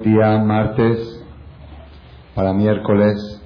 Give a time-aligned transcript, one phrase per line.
[0.00, 1.22] Día martes
[2.34, 3.40] para miércoles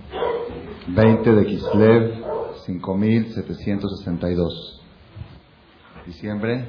[0.86, 2.24] 20 de Kislev
[2.64, 4.82] 5762.
[6.06, 6.64] Diciembre.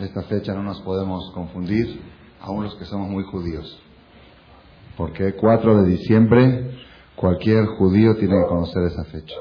[0.00, 2.00] Esta fecha no nos podemos confundir,
[2.40, 3.78] aún los que somos muy judíos.
[4.96, 6.70] Porque 4 de diciembre,
[7.16, 9.36] cualquier judío tiene que conocer esa fecha.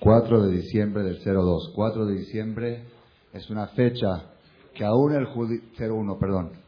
[0.00, 1.72] 4 de diciembre del 02.
[1.74, 2.84] 4 de diciembre
[3.32, 4.26] es una fecha
[4.74, 6.63] que aún el judío, 01, perdón,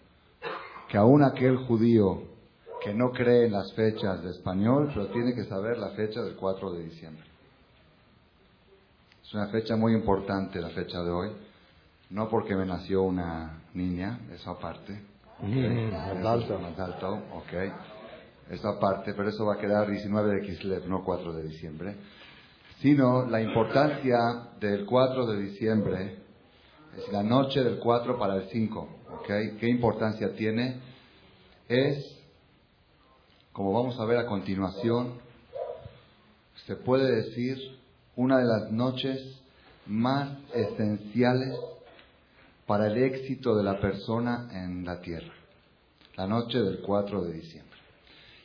[0.88, 2.22] que aún aquel judío
[2.82, 6.36] que no cree en las fechas de español, pero tiene que saber la fecha del
[6.36, 7.24] 4 de diciembre.
[9.24, 11.30] Es una fecha muy importante la fecha de hoy,
[12.10, 15.00] no porque me nació una niña, eso aparte.
[15.40, 16.58] Mm, más alto.
[16.60, 17.52] Más alto, ok.
[18.50, 21.96] Eso aparte, pero eso va a quedar 19 de Kislev, no 4 de diciembre.
[22.78, 24.18] Sino la importancia
[24.60, 26.18] del 4 de diciembre
[26.96, 28.88] es la noche del 4 para el 5.
[29.26, 30.76] ¿Qué importancia tiene?
[31.68, 32.16] Es,
[33.52, 35.14] como vamos a ver a continuación,
[36.66, 37.58] se puede decir
[38.14, 39.40] una de las noches
[39.86, 41.58] más esenciales
[42.66, 45.32] para el éxito de la persona en la tierra.
[46.16, 47.78] La noche del 4 de diciembre.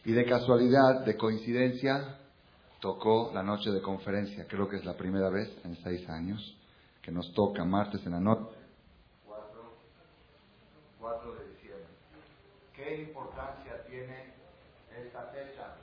[0.03, 2.17] Y de casualidad, de coincidencia,
[2.79, 4.47] tocó la noche de conferencia.
[4.47, 6.57] Creo que es la primera vez en seis años
[7.03, 8.61] que nos toca martes en la noche.
[11.01, 11.87] 4, de diciembre.
[12.81, 14.33] ¿Qué importancia tiene
[14.89, 15.75] esta fecha?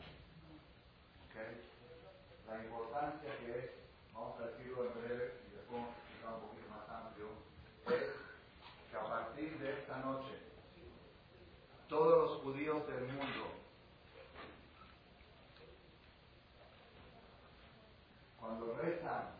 [1.30, 1.62] ¿Okay?
[2.48, 3.70] La importancia que es,
[4.12, 7.26] vamos a decirlo en breve y después vamos a explicar un poquito más amplio,
[7.86, 10.38] es que a partir de esta noche,
[11.88, 13.46] todos los judíos del mundo,
[18.40, 19.36] cuando rezan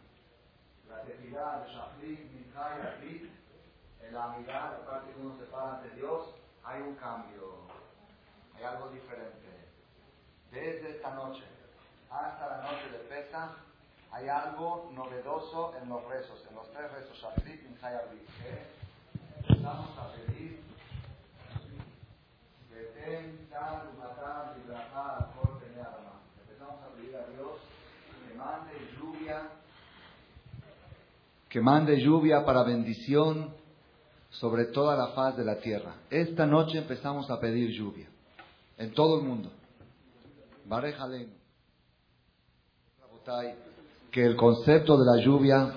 [0.89, 5.91] la tefilá de Shachrit, Mincha y la amidad, la parte que uno se para ante
[5.97, 6.38] Dios,
[6.69, 7.62] hay un cambio,
[8.55, 9.48] hay algo diferente.
[10.50, 11.42] Desde esta noche
[12.11, 13.50] hasta la noche de Pesach,
[14.11, 19.52] hay algo novedoso en los rezos, en los tres rezos, Shachrit, Mincha y Arrit, que
[19.52, 20.62] empezamos a pedir.
[26.40, 27.61] Empezamos a pedir a Dios
[28.27, 29.48] que mande lluvia,
[31.48, 33.55] que mande lluvia para bendición
[34.30, 35.94] sobre toda la faz de la tierra.
[36.11, 38.08] Esta noche empezamos a pedir lluvia
[38.77, 39.50] en todo el mundo.
[40.66, 41.28] Barejalem.
[44.11, 45.74] Que el concepto de la lluvia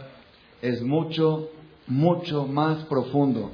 [0.61, 1.50] es mucho,
[1.88, 3.51] mucho más profundo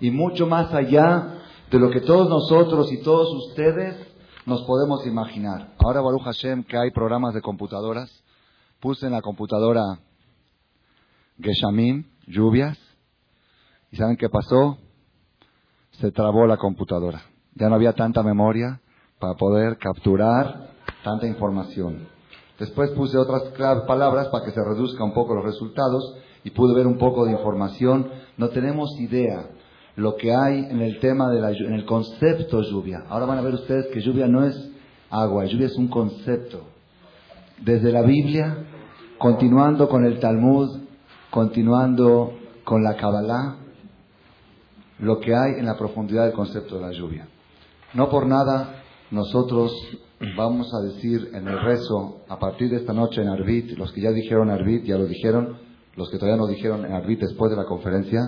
[0.00, 3.96] y mucho más allá de lo que todos nosotros y todos ustedes
[4.46, 5.72] nos podemos imaginar.
[5.78, 8.10] Ahora, Baruch Hashem, que hay programas de computadoras,
[8.80, 9.98] puse en la computadora
[11.40, 12.78] Geshamim, lluvias,
[13.92, 14.78] ¿y saben qué pasó?
[15.92, 17.22] Se trabó la computadora.
[17.54, 18.80] Ya no había tanta memoria
[19.20, 20.70] para poder capturar
[21.04, 22.08] tanta información.
[22.58, 23.42] Después puse otras
[23.86, 27.32] palabras para que se reduzca un poco los resultados y pude ver un poco de
[27.32, 28.10] información.
[28.36, 29.50] No tenemos idea
[29.96, 33.04] lo que hay en el tema de la en el concepto lluvia.
[33.08, 34.70] Ahora van a ver ustedes que lluvia no es
[35.10, 36.62] agua, lluvia es un concepto.
[37.60, 38.64] Desde la Biblia,
[39.18, 40.80] continuando con el Talmud,
[41.30, 42.32] continuando
[42.64, 43.61] con la Kabbalah,
[45.02, 47.26] lo que hay en la profundidad del concepto de la lluvia.
[47.92, 49.72] No por nada nosotros
[50.36, 54.00] vamos a decir en el rezo, a partir de esta noche en Arbit, los que
[54.00, 55.58] ya dijeron Arbit, ya lo dijeron,
[55.96, 58.20] los que todavía no dijeron en Arbit después de la conferencia,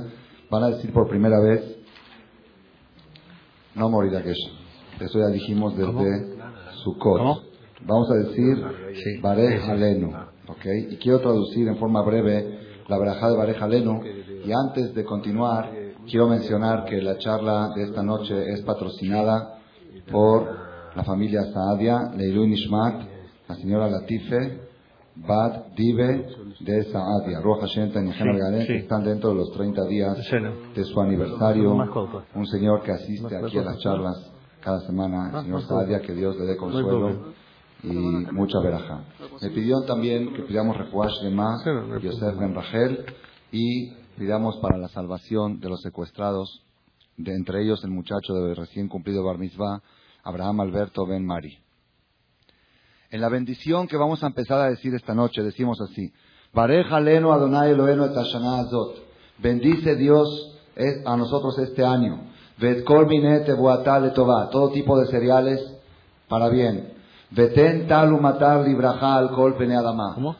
[0.50, 1.76] van a decir por primera vez,
[3.76, 4.50] no morir aquello.
[4.98, 6.36] Eso ya dijimos desde
[6.82, 7.44] Sukkot.
[7.86, 10.12] Vamos a decir Barej Halenu.
[10.48, 10.88] ¿okay?
[10.90, 12.58] Y quiero traducir en forma breve
[12.88, 14.00] la verajá de Barej Halenu.
[14.44, 19.58] Y antes de continuar, quiero mencionar que la charla de esta noche es patrocinada
[20.10, 20.48] por
[20.94, 23.02] la familia Saadia, Leilu Nishmat,
[23.48, 24.60] la señora Latife,
[25.16, 26.26] Bad Dive
[26.60, 30.16] de Saadia, Roja Hashem y que están dentro de los 30 días
[30.74, 31.72] de su aniversario.
[32.34, 36.36] Un señor que asiste aquí a las charlas cada semana, el señor Saadia, que Dios
[36.36, 37.34] le dé consuelo
[37.82, 37.88] y
[38.32, 39.04] mucha veraja.
[39.42, 41.56] Me pidieron también que pidamos refuash de Ma,
[42.02, 43.04] Yosef Ben Rachel,
[43.52, 46.62] y pidamos para la salvación de los secuestrados,
[47.16, 49.82] de entre ellos el muchacho de recién cumplido Bar Mitzvah,
[50.22, 51.58] Abraham Alberto Ben Mari.
[53.10, 56.12] En la bendición que vamos a empezar a decir esta noche, decimos así:
[56.52, 58.96] Leno Adonai Eloheinu et Azot.
[59.38, 60.58] Bendice Dios
[61.04, 62.32] a nosotros este año.
[62.58, 63.08] Vet kol
[64.50, 65.60] Todo tipo de cereales
[66.28, 66.92] para bien.
[67.30, 69.56] Veten talu matar libraja al kol.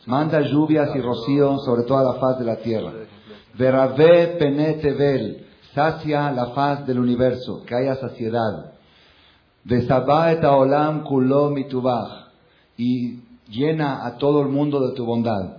[0.07, 2.93] Manda lluvias y rocío sobre toda la faz de la tierra.
[3.57, 5.45] Verave penetevel.
[5.75, 8.73] sacia la faz del universo, que haya saciedad.
[9.67, 12.31] et olam kulo mitubach,
[12.77, 15.59] y llena a todo el mundo de tu bondad.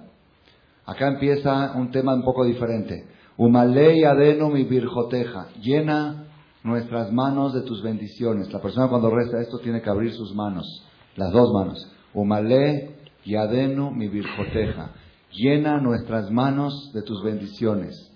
[0.85, 3.07] Acá empieza un tema un poco diferente.
[3.37, 6.25] Umalei adeno mi virjoteja, llena
[6.63, 8.51] nuestras manos de tus bendiciones.
[8.53, 10.83] La persona cuando reza esto tiene que abrir sus manos,
[11.15, 11.91] las dos manos.
[12.13, 12.95] Umale
[13.37, 14.91] adeno mi virjoteja,
[15.35, 18.11] llena nuestras manos de tus bendiciones.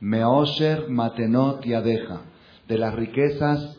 [0.00, 2.22] Meosher matenot yadeja,
[2.68, 3.76] de las riquezas,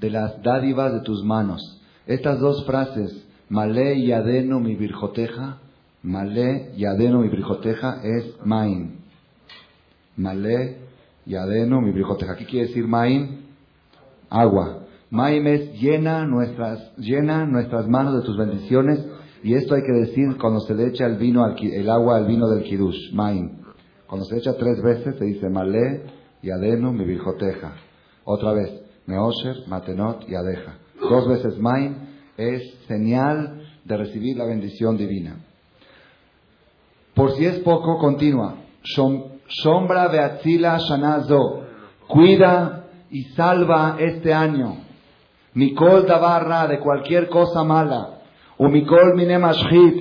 [0.00, 1.80] de las dádivas de tus manos.
[2.06, 5.58] Estas dos frases, Male y Adeno mi virjoteja,
[6.02, 8.98] Male y Adeno mi virjoteja es Main.
[10.16, 10.78] Male
[11.24, 12.36] y Adeno mi virjoteja.
[12.36, 13.46] ¿Qué quiere decir Main?
[14.28, 14.80] Agua.
[15.10, 19.06] Maim es llena nuestras, llena nuestras manos de tus bendiciones.
[19.42, 23.12] Y esto hay que decir cuando se le echa el agua al vino del Kirush,
[23.12, 23.62] Main.
[24.06, 26.04] Cuando se echa tres veces se dice Malé
[26.42, 27.72] y Adenu mi virjoteja.
[28.24, 28.70] Otra vez,
[29.06, 30.78] Meosher, Matenot y Adeja.
[31.00, 31.96] Dos veces Main
[32.36, 35.36] es señal de recibir la bendición divina.
[37.14, 38.56] Por si es poco, continúa.
[38.84, 41.64] Sombra Beatzila Shanazo.
[42.06, 44.76] Cuida y salva este año.
[45.54, 48.21] Mikol Dabarra de cualquier cosa mala.
[48.62, 49.40] Umikol Mine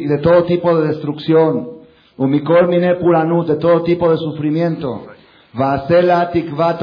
[0.02, 1.82] y de todo tipo de destrucción.
[2.16, 5.08] Umikol mine puranut, de todo tipo de sufrimiento.
[5.54, 6.78] Vasela tikva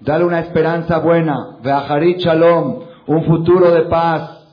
[0.00, 1.58] dale una esperanza buena.
[1.62, 4.46] Veaharit shalom, un futuro de paz.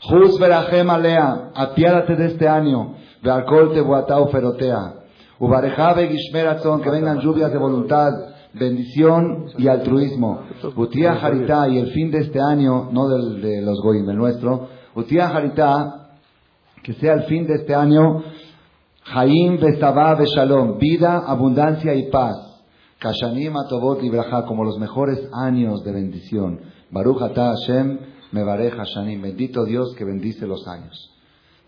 [0.00, 2.94] Juz verachem alea, apiádate de este año.
[3.22, 4.94] Vealkol tebuatau ferotea.
[5.38, 8.10] Ubareja gishmeratzon, que vengan lluvias de voluntad,
[8.52, 10.40] bendición y altruismo.
[10.74, 14.81] Utia harita, y el fin de este año, no del, de los goyim, el nuestro.
[14.94, 16.10] Utia harita,
[16.82, 18.22] que sea el fin de este año
[19.04, 22.36] Jaim Besabá Beshalom, vida, abundancia y paz.
[22.98, 26.60] Kashanim Atobot Libraja, como los mejores años de bendición.
[26.90, 27.98] Baruch Ata Hashem
[28.32, 31.10] Mevarej Hashanim, bendito Dios que bendice los años.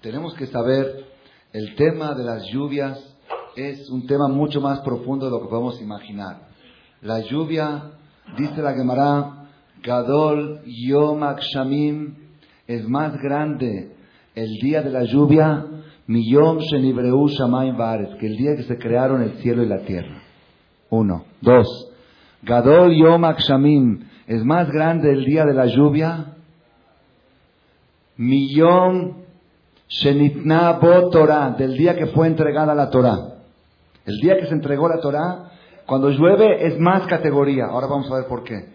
[0.00, 1.06] Tenemos que saber,
[1.52, 3.02] el tema de las lluvias
[3.56, 6.48] es un tema mucho más profundo de lo que podemos imaginar.
[7.00, 7.90] La lluvia,
[8.36, 9.48] dice la Gemara,
[9.82, 12.23] Gadol Yom Akshamim,
[12.66, 13.92] es más grande
[14.34, 15.66] el día de la lluvia
[17.76, 20.22] Bares, que el día que se crearon el cielo y la tierra.
[20.90, 21.24] Uno.
[21.40, 21.90] Dos.
[22.42, 26.34] Gadol Yom Akshamim, es más grande el día de la lluvia.
[28.16, 29.24] Millón
[29.88, 33.34] Shenitna Bo Torah, del día que fue entregada la Torah.
[34.04, 35.50] El día que se entregó la Torah,
[35.86, 37.66] cuando llueve es más categoría.
[37.66, 38.73] Ahora vamos a ver por qué.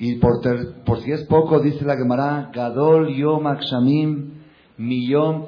[0.00, 0.40] Y por,
[0.86, 4.40] por si es poco, dice la Gemara, Gadol Yom Akshamim
[4.78, 5.46] Millón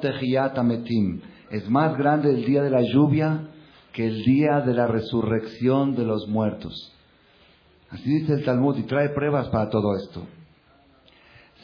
[0.55, 1.21] Ametim.
[1.49, 3.47] Es más grande el día de la lluvia
[3.93, 6.93] que el día de la resurrección de los muertos.
[7.89, 10.21] Así dice el Talmud y trae pruebas para todo esto.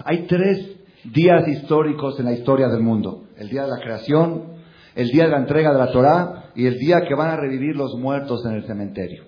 [0.03, 3.25] Hay tres días históricos en la historia del mundo.
[3.37, 4.45] El día de la creación,
[4.95, 7.75] el día de la entrega de la Torá y el día que van a revivir
[7.75, 9.25] los muertos en el cementerio.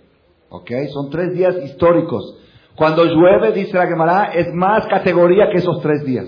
[0.49, 0.71] ¿Ok?
[0.91, 2.37] Son tres días históricos.
[2.75, 6.27] Cuando llueve, dice la Gemara, es más categoría que esos tres días.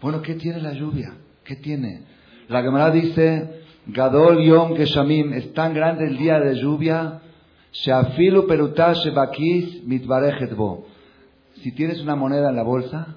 [0.00, 1.14] Bueno, ¿qué tiene la lluvia?
[1.44, 2.02] ¿Qué tiene?
[2.48, 7.20] La Gemara dice, Gadol Yom Geshamim, es tan grande el día de lluvia,
[7.72, 10.86] Shafilu Perutah Shebakis Mitbarechet Bo.
[11.62, 13.16] Si tienes una moneda en la bolsa,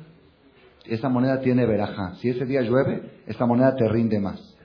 [0.86, 2.16] esa moneda tiene veraja.
[2.16, 4.56] Si ese día llueve, esa moneda te rinde más.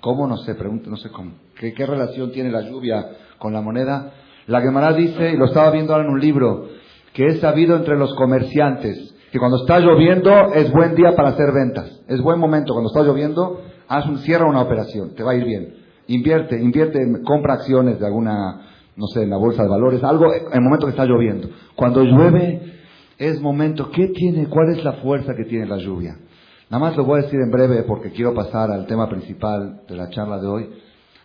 [0.00, 0.26] ¿Cómo?
[0.26, 1.32] No sé, pregunto, no sé cómo.
[1.58, 3.06] ¿Qué, ¿Qué, relación tiene la lluvia
[3.38, 4.12] con la moneda?
[4.48, 6.66] La Gemara dice, y lo estaba viendo ahora en un libro,
[7.12, 11.52] que es sabido entre los comerciantes que cuando está lloviendo es buen día para hacer
[11.52, 12.00] ventas.
[12.08, 12.72] Es buen momento.
[12.72, 15.14] Cuando está lloviendo, haz un, cierra una operación.
[15.14, 15.74] Te va a ir bien.
[16.06, 18.62] Invierte, invierte, compra acciones de alguna,
[18.96, 21.48] no sé, en la bolsa de valores, algo en el momento que está lloviendo.
[21.76, 22.72] Cuando llueve,
[23.18, 23.90] es momento.
[23.90, 24.46] ¿Qué tiene?
[24.48, 26.16] ¿Cuál es la fuerza que tiene la lluvia?
[26.70, 29.96] Nada más lo voy a decir en breve porque quiero pasar al tema principal de
[29.96, 30.70] la charla de hoy.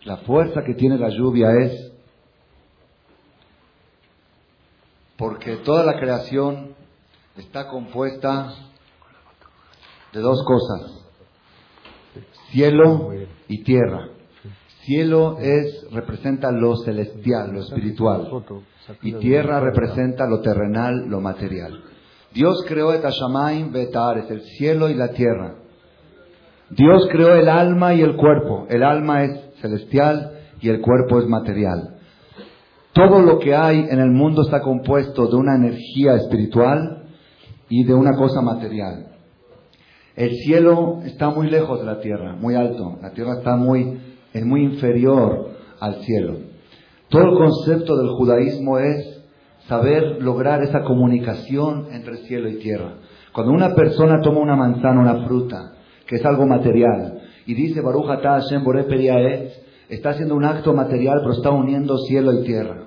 [0.04, 1.93] La fuerza que tiene la lluvia es
[5.24, 6.74] porque toda la creación
[7.38, 8.52] está compuesta
[10.12, 11.02] de dos cosas,
[12.50, 13.10] cielo
[13.48, 14.10] y tierra.
[14.82, 18.44] Cielo es, representa lo celestial, lo espiritual,
[19.00, 21.82] y tierra representa lo terrenal, lo material.
[22.34, 22.92] Dios creó
[24.30, 25.54] el cielo y la tierra.
[26.68, 28.66] Dios creó el alma y el cuerpo.
[28.68, 31.93] El alma es celestial y el cuerpo es material.
[32.94, 37.08] Todo lo que hay en el mundo está compuesto de una energía espiritual
[37.68, 39.08] y de una cosa material.
[40.14, 42.96] El cielo está muy lejos de la tierra, muy alto.
[43.02, 43.98] La tierra está muy,
[44.32, 46.36] es muy inferior al cielo.
[47.08, 49.24] Todo el concepto del judaísmo es
[49.66, 52.94] saber lograr esa comunicación entre cielo y tierra.
[53.32, 55.72] Cuando una persona toma una manzana, una fruta,
[56.06, 58.62] que es algo material, y dice Baruch Hashem
[59.88, 62.83] está haciendo un acto material, pero está uniendo cielo y tierra.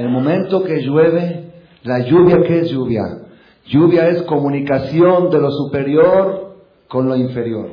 [0.00, 1.50] En el momento que llueve,
[1.82, 3.02] la lluvia, ¿qué es lluvia?
[3.66, 6.56] Lluvia es comunicación de lo superior
[6.88, 7.72] con lo inferior.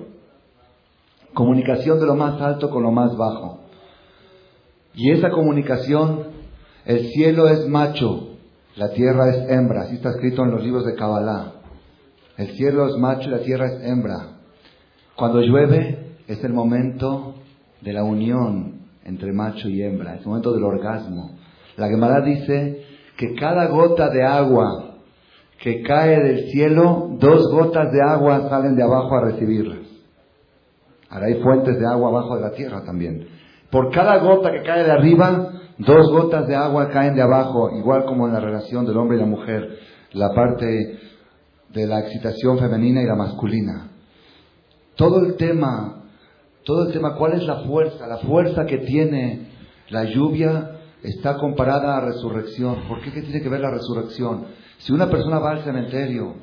[1.33, 3.61] Comunicación de lo más alto con lo más bajo.
[4.93, 6.23] Y esa comunicación,
[6.83, 8.35] el cielo es macho,
[8.75, 9.83] la tierra es hembra.
[9.83, 11.53] Así está escrito en los libros de Kabbalah.
[12.35, 14.39] El cielo es macho y la tierra es hembra.
[15.15, 17.35] Cuando llueve es el momento
[17.79, 21.36] de la unión entre macho y hembra, es el momento del orgasmo.
[21.77, 22.83] La Gemara dice
[23.17, 24.95] que cada gota de agua
[25.59, 29.79] que cae del cielo, dos gotas de agua salen de abajo a recibirlas.
[31.09, 33.27] Ahora hay fuentes de agua abajo de la tierra también.
[33.71, 38.05] Por cada gota que cae de arriba, dos gotas de agua caen de abajo, igual
[38.05, 39.77] como en la relación del hombre y la mujer,
[40.13, 40.99] la parte
[41.73, 43.91] de la excitación femenina y la masculina.
[44.95, 46.03] Todo el tema,
[46.63, 48.07] todo el tema, ¿cuál es la fuerza?
[48.07, 49.47] La fuerza que tiene
[49.89, 52.87] la lluvia está comparada a resurrección.
[52.87, 53.11] ¿Por qué?
[53.11, 54.45] ¿Qué tiene que ver la resurrección?
[54.79, 56.35] Si una persona va al cementerio,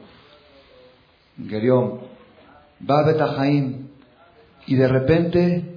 [1.47, 2.01] Gerión,
[2.89, 3.89] va a Betajaim
[4.67, 5.75] y de repente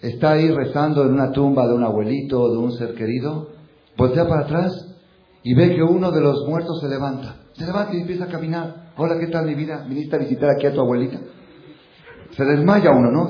[0.00, 3.50] está ahí rezando en una tumba de un abuelito o de un ser querido,
[3.96, 4.94] voltea para atrás
[5.42, 7.36] y ve que uno de los muertos se levanta.
[7.54, 8.92] Se levanta y empieza a caminar.
[8.96, 9.84] Hola, ¿qué tal mi vida?
[9.88, 11.18] ¿Viniste a visitar aquí a tu abuelita?
[12.30, 13.28] Se desmaya uno, ¿no?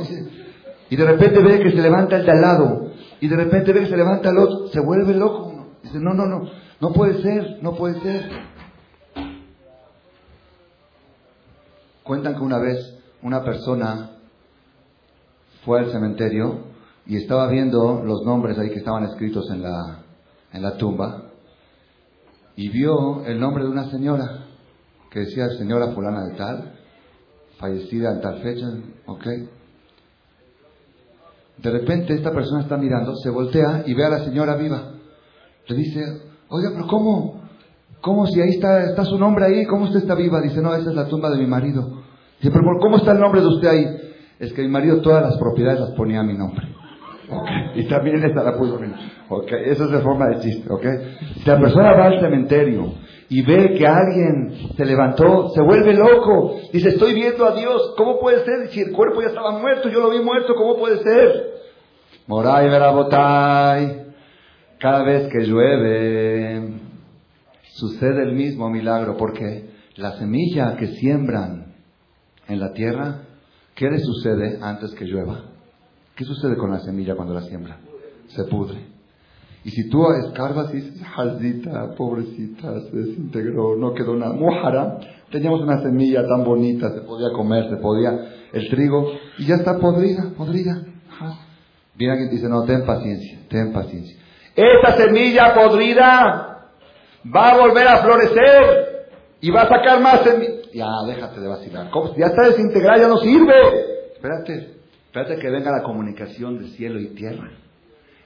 [0.91, 2.84] y de repente ve que se levanta el de al lado.
[3.25, 4.69] Y de repente ve que se levanta el otro.
[4.69, 5.67] Se vuelve loco uno.
[5.83, 6.43] Dice, no, no, no.
[6.79, 8.31] No puede ser, no puede ser.
[12.03, 12.77] Cuentan que una vez
[13.23, 14.11] una persona
[15.65, 16.65] fue al cementerio
[17.07, 20.03] y estaba viendo los nombres ahí que estaban escritos en la,
[20.53, 21.31] en la tumba
[22.57, 24.49] y vio el nombre de una señora
[25.11, 26.79] que decía señora fulana de tal,
[27.59, 28.67] fallecida en tal fecha,
[29.07, 29.27] ¿ok?
[31.65, 34.93] De repente esta persona está mirando, se voltea y ve a la señora viva.
[35.67, 36.01] Le dice,
[36.51, 37.43] oiga, pero ¿cómo?
[38.03, 39.65] ¿Cómo si ahí está, está su nombre ahí?
[39.65, 40.43] ¿Cómo usted está viva?
[40.43, 42.03] Dice, no, esa es la tumba de mi marido.
[42.39, 43.87] Dice, pero ¿cómo está el nombre de usted ahí?
[44.39, 46.69] Es que mi marido todas las propiedades las ponía a mi nombre.
[47.77, 49.01] Y también esta la puso a nombre.
[49.65, 50.69] Eso es de forma de chiste.
[51.37, 52.93] Si la persona va al cementerio
[53.35, 56.55] y ve que alguien se levantó, se vuelve loco.
[56.73, 57.93] Dice, estoy viendo a Dios.
[57.97, 58.69] ¿Cómo puede ser?
[58.69, 61.55] Si el cuerpo ya estaba muerto, yo lo vi muerto, ¿cómo puede ser?
[62.29, 64.05] Moray Verabotay.
[64.79, 66.75] Cada vez que llueve,
[67.73, 71.75] sucede el mismo milagro, porque la semilla que siembran
[72.47, 73.23] en la tierra,
[73.75, 75.43] ¿qué le sucede antes que llueva?
[76.15, 77.81] ¿Qué sucede con la semilla cuando la siembra?
[78.29, 78.94] Se pudre.
[79.65, 84.35] Y si tú escarbas y dices, jaldita, pobrecita, se desintegró, no quedó nada.
[84.35, 84.99] Mojara,
[85.33, 88.11] teníamos una semilla tan bonita, se podía comer, se podía,
[88.53, 90.83] el trigo, y ya está podrida, podrida.
[91.97, 94.19] Viene alguien y dice, no, ten paciencia, ten paciencia.
[94.55, 96.69] Esta semilla podrida
[97.35, 99.07] va a volver a florecer
[99.41, 100.71] y va a sacar más semillas.
[100.75, 101.91] Ya, déjate de vacilar.
[102.19, 103.55] Ya está desintegrada, ya no sirve.
[104.13, 104.75] Espérate,
[105.07, 107.64] espérate que venga la comunicación de cielo y tierra.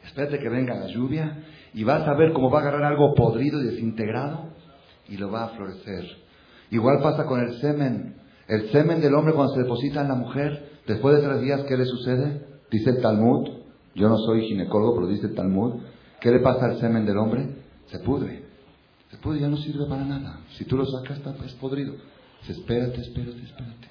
[0.09, 3.61] Espérate que venga la lluvia y vas a ver cómo va a agarrar algo podrido
[3.61, 4.49] y desintegrado
[5.09, 6.05] y lo va a florecer.
[6.71, 8.17] Igual pasa con el semen.
[8.49, 11.77] El semen del hombre cuando se deposita en la mujer, después de tres días, ¿qué
[11.77, 12.43] le sucede?
[12.71, 13.49] Dice el Talmud,
[13.95, 15.75] yo no soy ginecólogo, pero dice el Talmud,
[16.21, 17.57] ¿qué le pasa al semen del hombre?
[17.87, 18.45] Se pudre.
[19.11, 20.41] Se pudre, ya no sirve para nada.
[20.57, 21.95] Si tú lo sacas, está es podrido.
[22.49, 23.89] espérate, espérate, espérate.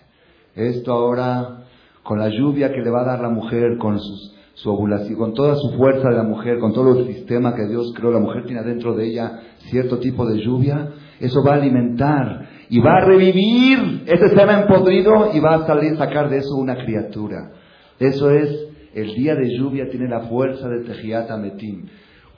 [0.56, 1.66] Esto ahora,
[2.02, 5.34] con la lluvia que le va a dar la mujer, con sus su ovulación, con
[5.36, 8.44] toda su fuerza de la mujer, con todo el sistema que Dios creó, la mujer
[8.48, 13.06] tiene dentro de ella cierto tipo de lluvia, eso va a alimentar y va a
[13.06, 17.52] revivir ese semen podrido y va a salir, sacar de eso una criatura.
[18.00, 18.50] Eso es,
[18.96, 21.86] el día de lluvia tiene la fuerza de Tejiat Metim.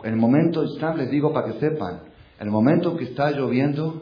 [0.04, 0.66] En el momento,
[0.98, 2.02] les digo para que sepan,
[2.38, 4.02] el momento que está lloviendo,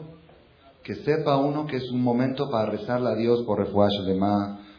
[0.82, 4.18] que sepa uno que es un momento para rezarle a Dios por refugio de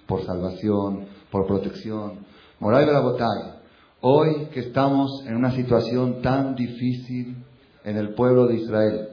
[0.05, 2.27] por salvación, por protección.
[2.62, 3.54] Moray Barabotay,
[4.01, 7.38] hoy que estamos en una situación tan difícil
[7.86, 9.10] en el pueblo de Israel,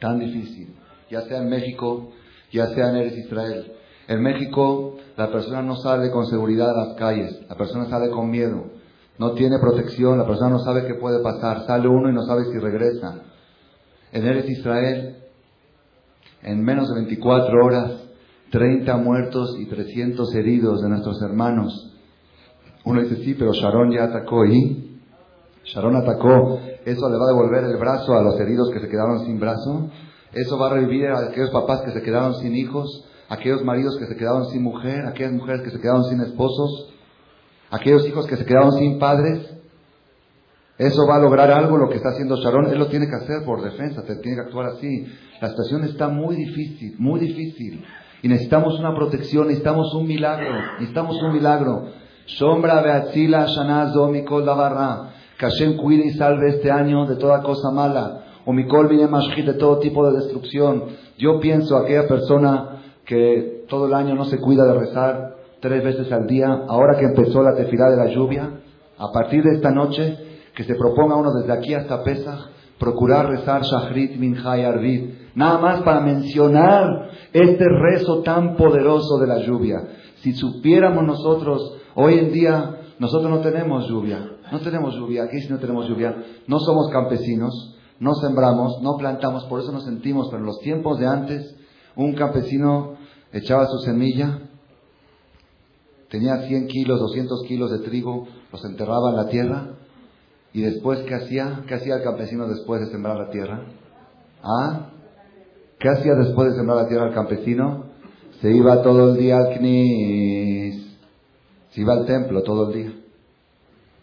[0.00, 0.74] tan difícil,
[1.08, 2.10] ya sea en México,
[2.50, 3.72] ya sea en Eres Israel.
[4.08, 8.32] En México la persona no sale con seguridad a las calles, la persona sale con
[8.32, 8.64] miedo,
[9.16, 12.46] no tiene protección, la persona no sabe qué puede pasar, sale uno y no sabe
[12.46, 13.20] si regresa.
[14.10, 15.18] En Eres Israel,
[16.42, 17.92] en menos de 24 horas,
[18.50, 21.92] 30 muertos y 300 heridos de nuestros hermanos
[22.86, 25.00] uno dice, sí, pero Sharon ya atacó y
[25.64, 29.24] Sharon atacó, ¿eso le va a devolver el brazo a los heridos que se quedaron
[29.24, 29.90] sin brazo?
[30.32, 33.04] ¿Eso va a revivir a aquellos papás que se quedaron sin hijos?
[33.28, 35.04] ¿Aquellos maridos que se quedaron sin mujer?
[35.04, 36.94] ¿Aquellas mujeres que se quedaron sin esposos?
[37.70, 39.50] ¿Aquellos hijos que se quedaron sin padres?
[40.78, 42.66] ¿Eso va a lograr algo lo que está haciendo Sharon?
[42.66, 45.06] Él lo tiene que hacer por defensa, tiene que actuar así.
[45.40, 47.84] La situación está muy difícil, muy difícil.
[48.22, 52.05] Y necesitamos una protección, necesitamos un milagro, necesitamos un milagro.
[52.26, 55.10] Sombra Beatzila Shanazo Mikol Davarra.
[55.38, 58.24] Que Hashem cuide y salve este año de toda cosa mala.
[58.44, 60.84] O Mikol viene de todo tipo de destrucción.
[61.18, 66.12] Yo pienso aquella persona que todo el año no se cuida de rezar tres veces
[66.12, 68.50] al día, ahora que empezó la tefilá de la lluvia,
[68.98, 70.16] a partir de esta noche,
[70.54, 75.58] que se proponga uno desde aquí hasta Pesach, procurar rezar Shachrit Mincha y Arvid, nada
[75.58, 79.82] más para mencionar este rezo tan poderoso de la lluvia.
[80.16, 85.48] Si supiéramos nosotros, hoy en día, nosotros no tenemos lluvia, no tenemos lluvia, aquí sí
[85.50, 86.14] no tenemos lluvia,
[86.46, 90.98] no somos campesinos, no sembramos, no plantamos, por eso nos sentimos, pero en los tiempos
[90.98, 91.56] de antes,
[91.96, 92.94] un campesino
[93.32, 94.40] echaba su semilla,
[96.10, 99.70] tenía 100 kilos, 200 kilos de trigo, los enterraba en la tierra,
[100.52, 101.64] y después, ¿qué hacía?
[101.66, 103.66] ¿Qué hacía el campesino después de sembrar la tierra?
[104.42, 104.90] ¿Ah?
[105.78, 107.84] ¿Qué hacía después de sembrar la tierra el campesino?
[108.40, 110.85] Se iba todo el día al CNIS,
[111.76, 112.92] se iba al templo todo el día.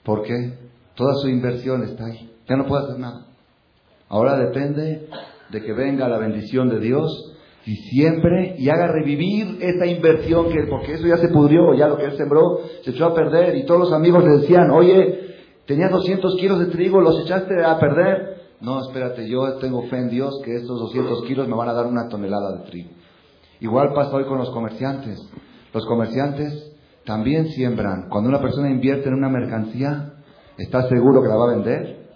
[0.04, 0.54] ¿Por qué?
[0.94, 3.26] Toda su inversión está ahí, ya no puede hacer nada.
[4.10, 5.08] Ahora depende
[5.50, 10.68] de que venga la bendición de Dios y siempre y haga revivir esa inversión que
[10.70, 13.66] porque eso ya se pudrió, ya lo que él sembró se echó a perder y
[13.66, 18.44] todos los amigos le decían, oye, tenías 200 kilos de trigo, los echaste a perder.
[18.62, 21.88] No, espérate, yo tengo fe en Dios que estos 200 kilos me van a dar
[21.88, 22.90] una tonelada de trigo.
[23.62, 25.28] Igual pasa hoy con los comerciantes.
[25.74, 26.73] Los comerciantes
[27.06, 28.10] también siembran.
[28.10, 30.14] Cuando una persona invierte en una mercancía,
[30.58, 32.10] ¿está seguro que la va a vender?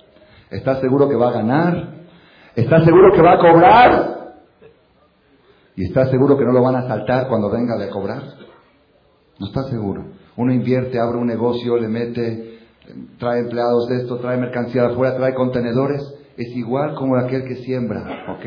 [0.50, 1.94] ¿Está seguro que va a ganar?
[2.56, 4.17] ¿Está seguro que va a cobrar?
[5.75, 8.24] ¿Y está seguro que no lo van a saltar cuando venga de cobrar?
[9.40, 10.05] No está seguro.
[10.35, 12.59] Uno invierte, abre un negocio, le mete,
[13.20, 16.01] trae empleados de esto, trae mercancía de afuera, trae contenedores.
[16.38, 18.46] Es igual como aquel que siembra, ¿ok?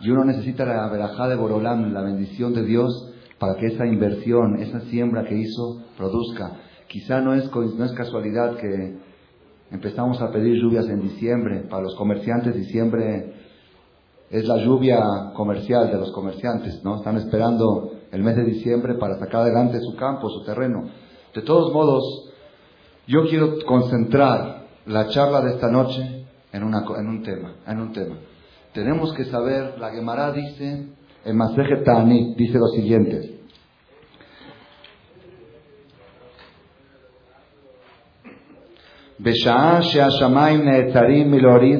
[0.00, 3.11] Y uno necesita la verajá de Borolam, la bendición de Dios,
[3.42, 6.60] para que esa inversión, esa siembra que hizo, produzca.
[6.86, 8.98] Quizá no es, no es casualidad que
[9.72, 11.64] empezamos a pedir lluvias en diciembre.
[11.68, 13.34] Para los comerciantes, diciembre
[14.30, 16.98] es la lluvia comercial de los comerciantes, ¿no?
[16.98, 20.84] Están esperando el mes de diciembre para sacar adelante su campo, su terreno.
[21.34, 22.32] De todos modos,
[23.08, 28.18] yo quiero concentrar la charla de esta noche en, en un tema, en un tema.
[28.72, 30.86] Tenemos que saber, la Gemara dice,
[31.24, 33.31] el Maseje Ta'anit dice lo siguiente.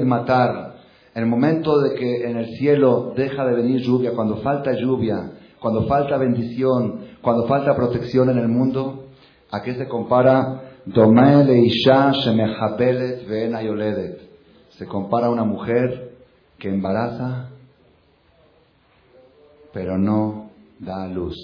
[0.04, 0.72] Matar
[1.14, 5.32] en el momento de que en el cielo deja de venir lluvia, cuando falta lluvia,
[5.60, 9.08] cuando falta bendición, cuando falta protección en el mundo,
[9.50, 10.62] ¿a qué se compara?
[14.70, 16.12] Se compara a una mujer
[16.58, 17.50] que embaraza,
[19.72, 21.36] pero no da luz.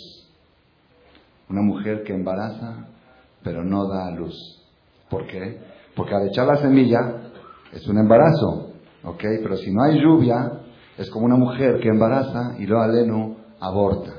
[1.51, 2.89] Una mujer que embaraza,
[3.43, 4.65] pero no da luz.
[5.11, 5.59] ¿Por qué?
[5.99, 7.01] Porque al echar la semilla
[7.73, 8.69] es un embarazo.
[9.03, 9.21] ¿Ok?
[9.43, 10.61] Pero si no hay lluvia,
[10.97, 14.13] es como una mujer que embaraza y luego aleno aborta.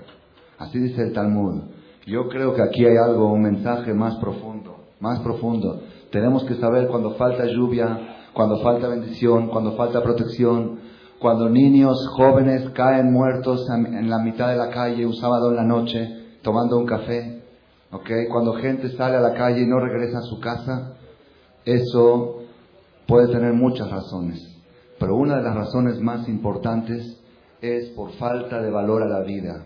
[0.57, 1.61] Así dice el Talmud.
[2.05, 5.81] Yo creo que aquí hay algo, un mensaje más profundo, más profundo.
[6.11, 10.79] Tenemos que saber cuando falta lluvia, cuando falta bendición, cuando falta protección,
[11.17, 15.63] cuando niños jóvenes caen muertos en la mitad de la calle un sábado en la
[15.63, 16.09] noche
[16.41, 17.41] tomando un café,
[17.91, 18.09] ¿ok?
[18.29, 20.95] Cuando gente sale a la calle y no regresa a su casa,
[21.73, 22.43] eso
[23.07, 24.45] puede tener muchas razones.
[24.99, 27.19] Pero una de las razones más importantes
[27.61, 29.65] es por falta de valor a la vida.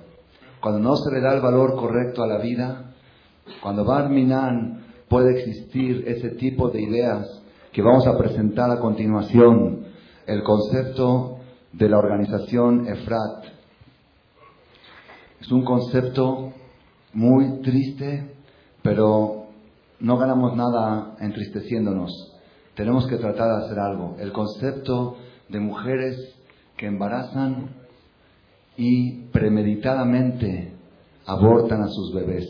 [0.62, 2.94] Cuando no se le da el valor correcto a la vida,
[3.62, 9.86] cuando Barminan puede existir ese tipo de ideas que vamos a presentar a continuación,
[10.26, 11.38] el concepto
[11.72, 13.46] de la organización Efrat.
[15.42, 16.54] Es un concepto
[17.13, 18.32] muy triste,
[18.82, 19.43] pero
[20.04, 22.34] no ganamos nada entristeciéndonos
[22.76, 24.16] tenemos que tratar de hacer algo.
[24.20, 25.18] El concepto
[25.50, 26.36] de mujeres
[26.78, 27.70] que embarazan
[28.78, 30.74] y premeditadamente
[31.26, 32.48] abortan a sus bebés.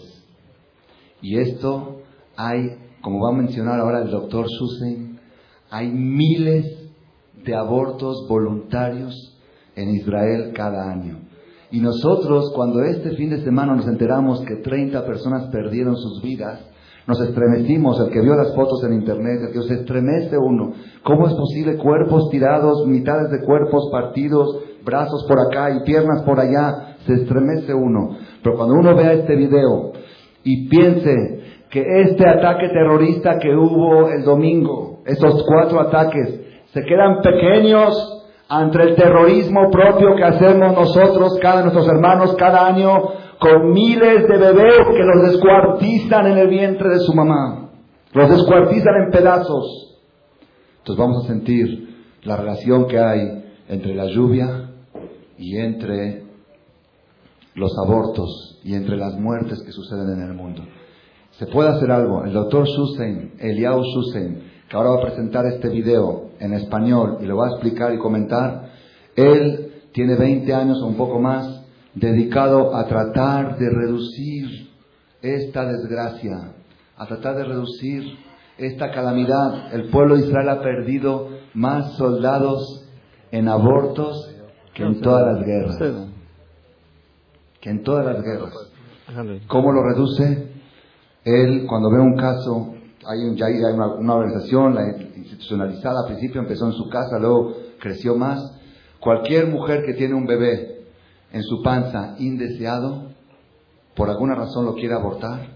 [1.21, 2.01] Y esto
[2.37, 5.19] hay, como va a mencionar ahora el doctor Susen,
[5.69, 6.65] hay miles
[7.43, 9.37] de abortos voluntarios
[9.75, 11.19] en Israel cada año.
[11.71, 16.61] Y nosotros, cuando este fin de semana nos enteramos que 30 personas perdieron sus vidas,
[17.05, 20.71] Nos estremecimos, el que vio las fotos en internet, el que se estremece uno.
[21.03, 26.39] ¿Cómo es posible cuerpos tirados, mitades de cuerpos partidos, brazos por acá y piernas por
[26.39, 26.95] allá?
[27.05, 28.15] Se estremece uno.
[28.41, 29.91] Pero cuando uno vea este video
[30.45, 36.39] y piense que este ataque terrorista que hubo el domingo, esos cuatro ataques,
[36.73, 42.93] se quedan pequeños ante el terrorismo propio que hacemos nosotros, cada nuestros hermanos, cada año,
[43.43, 47.71] con miles de bebés que los descuartizan en el vientre de su mamá,
[48.13, 49.99] los descuartizan en pedazos.
[50.77, 54.69] Entonces vamos a sentir la relación que hay entre la lluvia
[55.37, 56.23] y entre
[57.55, 60.63] los abortos y entre las muertes que suceden en el mundo.
[61.31, 62.23] Se puede hacer algo.
[62.23, 67.25] El doctor Shusein, Eliau Shusein, que ahora va a presentar este video en español y
[67.25, 68.69] lo va a explicar y comentar,
[69.17, 71.52] él tiene 20 años o un poco más
[71.95, 74.69] dedicado a tratar de reducir
[75.21, 76.53] esta desgracia,
[76.97, 78.03] a tratar de reducir
[78.57, 79.73] esta calamidad.
[79.73, 82.87] El pueblo de Israel ha perdido más soldados
[83.31, 84.29] en abortos
[84.73, 85.77] que en todas las guerras.
[87.61, 88.53] Que en todas las guerras.
[89.47, 90.51] ¿Cómo lo reduce?
[91.23, 92.73] Él, cuando ve un caso,
[93.05, 97.55] hay, ya hay una, una organización la institucionalizada, al principio empezó en su casa, luego
[97.79, 98.59] creció más.
[98.99, 100.72] Cualquier mujer que tiene un bebé
[101.33, 103.09] en su panza indeseado,
[103.95, 105.47] por alguna razón lo quiere abortar,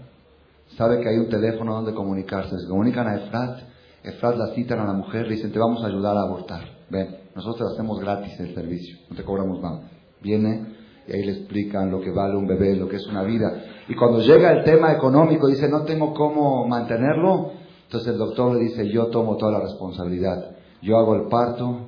[0.76, 2.58] sabe que hay un teléfono donde comunicarse.
[2.58, 3.60] Se comunican a Efrat,
[4.02, 6.62] Efrat la citan a la mujer, le dicen, te vamos a ayudar a abortar.
[6.90, 9.88] Ven, nosotros hacemos gratis el servicio, no te cobramos nada.
[10.20, 13.64] Viene y ahí le explican lo que vale un bebé, lo que es una vida.
[13.88, 17.52] Y cuando llega el tema económico, dice, no tengo cómo mantenerlo,
[17.84, 20.56] entonces el doctor le dice, yo tomo toda la responsabilidad.
[20.82, 21.86] Yo hago el parto,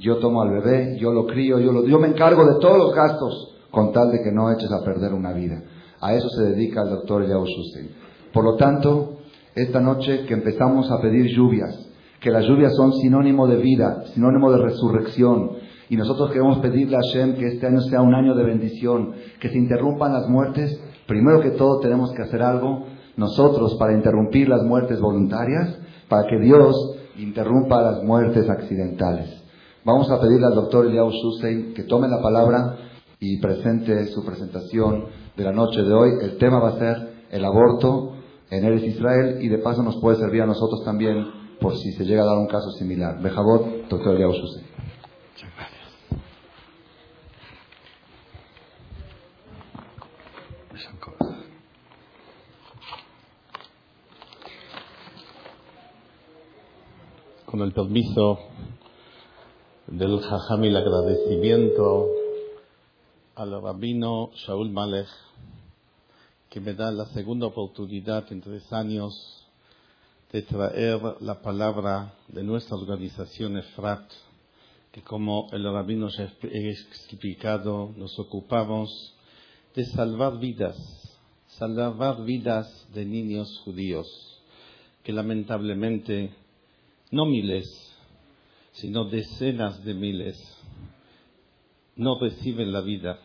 [0.00, 3.54] yo tomo al bebé, yo lo crío, yo, lo, me encargo de todos los gastos
[3.70, 5.62] con tal de que no eches a perder una vida.
[6.00, 7.90] A eso se dedica el doctor Yao Shustein.
[8.32, 9.18] Por lo tanto,
[9.54, 11.86] esta noche que empezamos a pedir lluvias,
[12.18, 15.50] que las lluvias son sinónimo de vida, sinónimo de resurrección,
[15.90, 19.50] y nosotros queremos pedirle a Hashem que este año sea un año de bendición, que
[19.50, 22.86] se interrumpan las muertes, primero que todo tenemos que hacer algo
[23.16, 26.74] nosotros para interrumpir las muertes voluntarias, para que Dios
[27.18, 29.39] interrumpa las muertes accidentales.
[29.82, 32.76] Vamos a pedirle al doctor Eliyahu Shustein que tome la palabra
[33.18, 36.10] y presente su presentación de la noche de hoy.
[36.20, 38.12] El tema va a ser el aborto
[38.50, 41.24] en Eres Israel y de paso nos puede servir a nosotros también
[41.60, 43.22] por si se llega a dar un caso similar.
[43.22, 44.66] Bejabot, doctor Eliyahu Shustein.
[57.46, 58.49] Con el permiso
[59.90, 62.06] del Jajam y el agradecimiento
[63.34, 65.08] al rabino Shaul Malech,
[66.48, 69.44] que me da la segunda oportunidad en tres años
[70.30, 74.08] de traer la palabra de nuestra organización EFRAT,
[74.92, 79.12] que como el rabino ya ha explicado, nos ocupamos
[79.74, 80.76] de salvar vidas,
[81.48, 84.06] salvar vidas de niños judíos,
[85.02, 86.30] que lamentablemente,
[87.10, 87.89] no miles,
[88.72, 90.60] sino decenas de miles
[91.96, 93.20] no reciben la vida.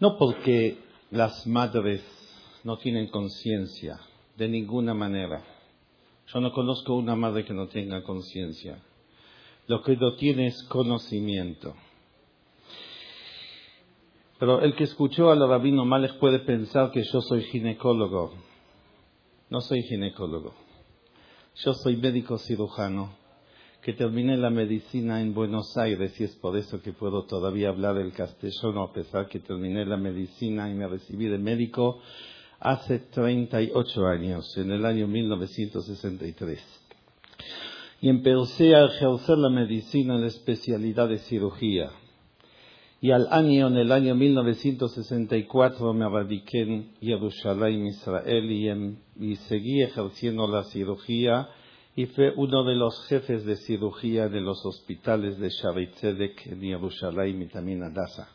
[0.00, 0.78] No porque
[1.10, 2.02] las madres
[2.64, 3.98] no tienen conciencia,
[4.36, 5.42] de ninguna manera.
[6.26, 8.82] Yo no conozco una madre que no tenga conciencia.
[9.66, 11.74] Lo que no tiene es conocimiento.
[14.38, 18.34] Pero el que escuchó al rabino Malek puede pensar que yo soy ginecólogo.
[19.48, 20.52] No soy ginecólogo.
[21.64, 23.25] Yo soy médico cirujano
[23.86, 27.96] que terminé la medicina en Buenos Aires y es por eso que puedo todavía hablar
[27.98, 32.00] el castellano a pesar que terminé la medicina y me recibí de médico
[32.58, 36.60] hace 38 años, en el año 1963.
[38.00, 41.92] Y empecé a ejercer la medicina en la especialidad de cirugía.
[43.00, 49.80] Y al año, en el año 1964, me radiqué en Jerusalén, Israel, y, y seguí
[49.82, 51.48] ejerciendo la cirugía
[51.96, 56.60] y fue uno de los jefes de cirugía de los hospitales de Shabbai Tzedek en
[56.60, 58.28] Jerusalén y también Adasa.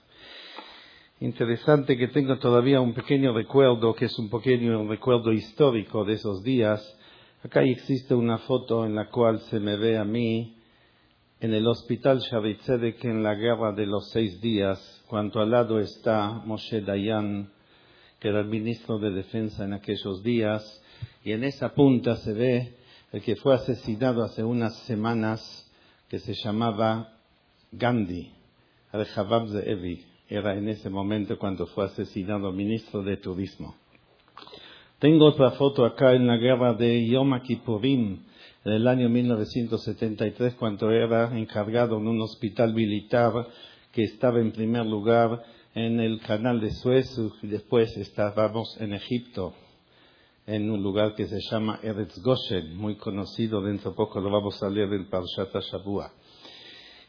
[1.20, 6.42] Interesante que tengo todavía un pequeño recuerdo, que es un pequeño recuerdo histórico de esos
[6.42, 6.82] días.
[7.44, 10.58] Acá existe una foto en la cual se me ve a mí
[11.40, 15.80] en el hospital Shabbai Tzedek en la guerra de los seis días, cuando al lado
[15.80, 17.52] está Moshe Dayan,
[18.20, 20.84] que era el ministro de defensa en aquellos días,
[21.24, 22.81] y en esa punta se ve
[23.12, 25.70] el que fue asesinado hace unas semanas,
[26.08, 27.14] que se llamaba
[27.72, 28.32] Gandhi,
[28.92, 33.76] Rehabab Evi, era en ese momento cuando fue asesinado ministro de Turismo.
[35.00, 38.20] Tengo otra foto acá en la guerra de Yom Kippurim,
[38.64, 43.34] en el año 1973, cuando era encargado en un hospital militar
[43.92, 45.44] que estaba en primer lugar
[45.74, 47.08] en el canal de Suez
[47.42, 49.54] y después estábamos en Egipto,
[50.52, 54.62] en un lugar que se llama Eretz Goshen, muy conocido, dentro de poco lo vamos
[54.62, 56.12] a leer en Parshat Shabua.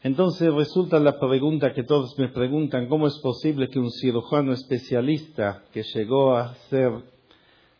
[0.01, 5.65] Entonces resulta la pregunta que todos me preguntan, ¿cómo es posible que un cirujano especialista
[5.73, 6.55] que llegó a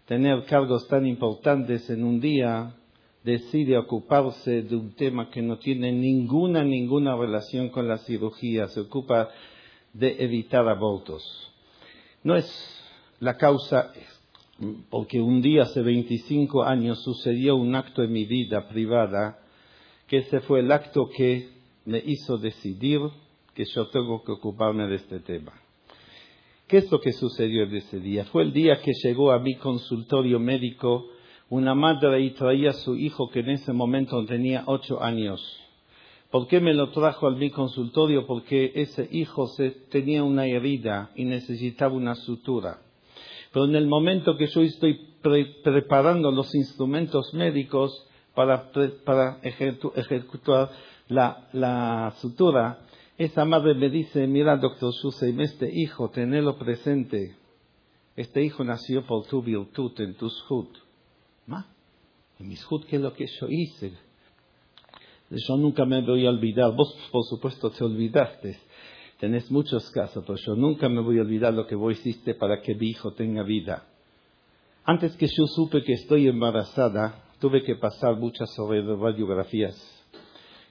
[0.05, 2.75] tener cargos tan importantes en un día,
[3.23, 8.81] decide ocuparse de un tema que no tiene ninguna, ninguna relación con la cirugía, se
[8.81, 9.29] ocupa
[9.93, 11.23] de evitar abortos.
[12.21, 12.49] No es
[13.21, 13.93] la causa,
[14.89, 19.39] porque un día hace 25 años sucedió un acto en mi vida privada,
[20.07, 21.49] que ese fue el acto que
[21.85, 23.01] me hizo decidir
[23.53, 25.53] que yo tengo que ocuparme de este tema.
[26.67, 28.25] ¿Qué es lo que sucedió en ese día?
[28.25, 31.07] Fue el día que llegó a mi consultorio médico
[31.49, 35.41] una madre y traía a su hijo que en ese momento tenía ocho años.
[36.31, 38.25] ¿Por qué me lo trajo a mi consultorio?
[38.25, 39.47] Porque ese hijo
[39.91, 42.79] tenía una herida y necesitaba una sutura.
[43.53, 44.99] Pero en el momento que yo estoy
[45.63, 48.69] preparando los instrumentos médicos para,
[49.43, 50.71] ejecutar
[51.07, 52.79] la sutura,
[53.17, 57.35] esa madre me dice, mira, doctor Shuseim, este hijo, tenelo presente.
[58.15, 60.69] Este hijo nació por tu virtud en tu shut.
[61.45, 61.67] ¿Ma?
[62.39, 62.55] En mi
[62.89, 63.93] ¿qué es lo que yo hice?
[65.29, 66.73] Yo nunca me voy a olvidar.
[66.75, 68.59] Vos, por supuesto, te olvidaste.
[69.23, 72.61] Tenés muchos casos, pero yo nunca me voy a olvidar lo que vos hiciste para
[72.61, 73.87] que mi hijo tenga vida.
[74.83, 80.03] Antes que yo supe que estoy embarazada, tuve que pasar muchas radiografías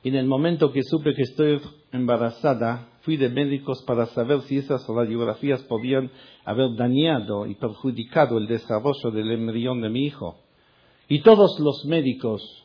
[0.02, 1.62] y en el momento que supe que estoy
[1.92, 6.10] embarazada, fui de médicos para saber si esas radiografías podían
[6.44, 10.36] haber dañado y perjudicado el desarrollo del embrión de mi hijo.
[11.08, 12.61] Y todos los médicos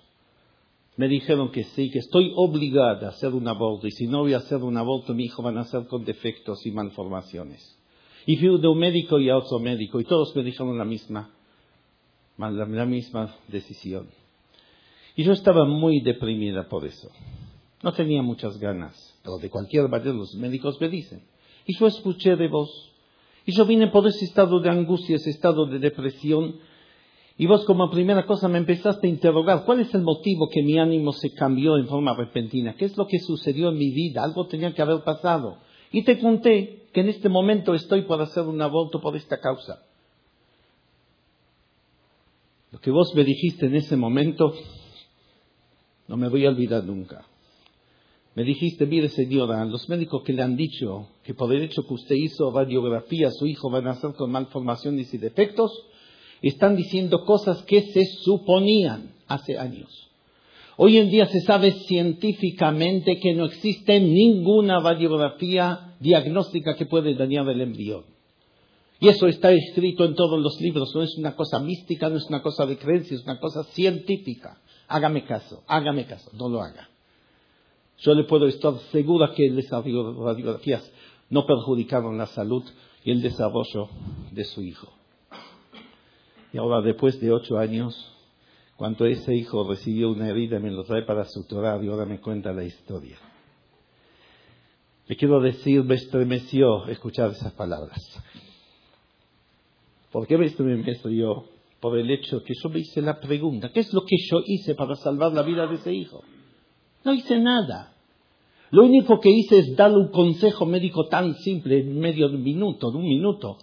[0.97, 4.33] me dijeron que sí, que estoy obligada a hacer un aborto y si no voy
[4.33, 7.77] a hacer un aborto mi hijo va a nacer con defectos y malformaciones.
[8.25, 11.29] Y fui de un médico y otro médico y todos me dijeron la misma,
[12.38, 14.10] la misma decisión.
[15.15, 17.10] Y yo estaba muy deprimida por eso.
[17.83, 21.21] No tenía muchas ganas, pero de cualquier manera los médicos me dicen.
[21.65, 22.91] Y yo escuché de vos.
[23.45, 26.55] Y yo vine por ese estado de angustia, ese estado de depresión.
[27.38, 30.80] Y vos como primera cosa me empezaste a interrogar, ¿cuál es el motivo que mi
[30.80, 32.76] ánimo se cambió en forma repentina?
[32.76, 34.23] ¿Qué es lo que sucedió en mi vida?
[34.23, 35.60] Algo tenía que haber pasado.
[35.91, 39.84] Y te conté que en este momento estoy por hacer un aborto por esta causa.
[42.71, 44.54] Lo que vos me dijiste en ese momento
[46.08, 47.26] no me voy a olvidar nunca.
[48.34, 51.93] Me dijiste, mire señora, los médicos que le han dicho que por el hecho que
[51.93, 55.71] usted hizo radiografía, su hijo va a nacer con malformaciones y defectos,
[56.41, 60.08] están diciendo cosas que se suponían hace años.
[60.78, 67.50] Hoy en día se sabe científicamente que no existe ninguna radiografía diagnóstica que puede dañar
[67.50, 68.04] el embrión.
[69.00, 72.26] Y eso está escrito en todos los libros, no es una cosa mística, no es
[72.30, 74.60] una cosa de creencia, es una cosa científica.
[74.88, 76.89] Hágame caso, hágame caso, no lo haga.
[78.00, 80.91] Yo le puedo estar segura que las radiografías
[81.30, 82.63] no perjudicaron la salud
[83.04, 83.89] y el desarrollo
[84.32, 84.96] de su hijo.
[86.58, 87.96] Ahora, después de ocho años,
[88.76, 92.52] cuando ese hijo recibió una herida, me lo trae para suturar y ahora me cuenta
[92.54, 93.17] la historia.
[95.08, 98.00] Le quiero decir, me estremeció escuchar esas palabras.
[100.12, 101.46] ¿Por qué me estremeció?
[101.80, 104.76] por el hecho que yo me hice la pregunta, ¿qué es lo que yo hice
[104.76, 106.24] para salvar la vida de ese hijo?
[107.04, 107.93] No hice nada.
[108.72, 112.43] Lo único que hice es darle un consejo médico tan simple en medio de un
[112.43, 113.58] minuto, de un minuto.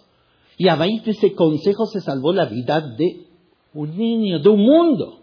[0.57, 3.25] Y a raíz de ese consejo se salvó la vida de
[3.73, 5.19] un niño, de un mundo.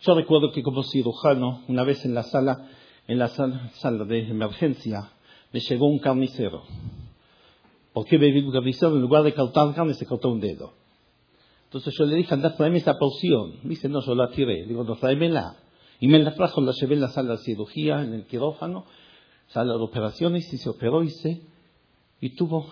[0.00, 2.68] Yo recuerdo que como cirujano, una vez en la sala,
[3.06, 5.10] en la sala, de emergencia,
[5.52, 6.62] me llegó un carnicero.
[7.92, 8.94] ¿Por qué vino un carnicero?
[8.94, 10.72] En lugar de cortar carne, se cortó un dedo.
[11.64, 13.56] Entonces yo le dije, anda, tráeme esa poción.
[13.62, 14.64] Me dice, no, yo la tiré.
[14.66, 15.56] Digo, no, tráemela.
[16.00, 18.84] Y me la trajo, la llevé en la sala de cirugía, en el quirófano,
[19.48, 21.42] sala de operaciones, y se operó y se,
[22.20, 22.66] y tuvo,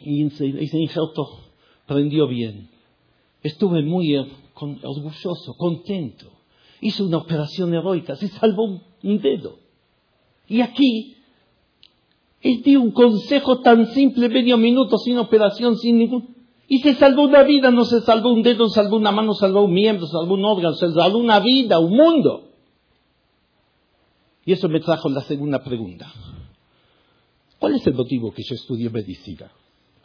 [0.00, 1.46] y injerto
[1.86, 2.68] prendió bien.
[3.42, 6.32] Estuve muy eh, orgulloso, contento.
[6.80, 9.58] Hizo una operación heroica, se salvó un, dedo.
[10.48, 11.16] Y aquí,
[12.42, 16.36] él dio un consejo tan simple, medio minuto, sin operación, sin ningún
[16.68, 19.72] y se salvó una vida, no se salvó un dedo, salvó una mano, salvó un
[19.72, 22.48] miembro, salvó un órgano, se salvó una vida, un mundo.
[24.44, 26.12] Y eso me trajo la segunda pregunta.
[27.60, 29.50] ¿Cuál es el motivo que yo estudie medicina?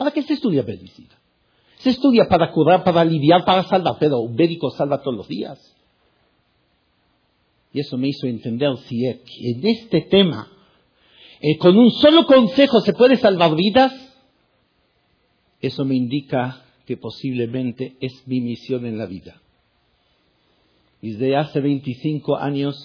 [0.01, 1.15] ¿Para qué se estudia medicina?
[1.77, 5.59] Se estudia para curar, para aliviar, para salvar, pero un médico salva todos los días.
[7.71, 10.47] Y eso me hizo entender si en este tema,
[11.39, 13.93] eh, con un solo consejo se puede salvar vidas,
[15.61, 19.39] eso me indica que posiblemente es mi misión en la vida.
[20.99, 22.75] Desde hace 25 años,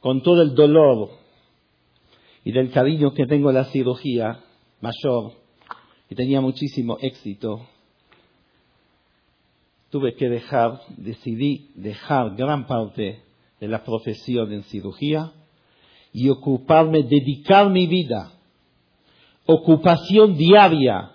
[0.00, 1.10] con todo el dolor
[2.44, 4.42] y del cariño que tengo a la cirugía
[4.80, 5.44] mayor,
[6.08, 7.66] y tenía muchísimo éxito,
[9.90, 13.22] tuve que dejar, decidí dejar gran parte
[13.60, 15.32] de la profesión en cirugía
[16.12, 18.32] y ocuparme, dedicar mi vida,
[19.46, 21.12] ocupación diaria,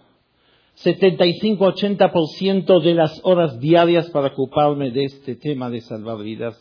[0.84, 6.60] 75-80% de las horas diarias para ocuparme de este tema de salvar vidas,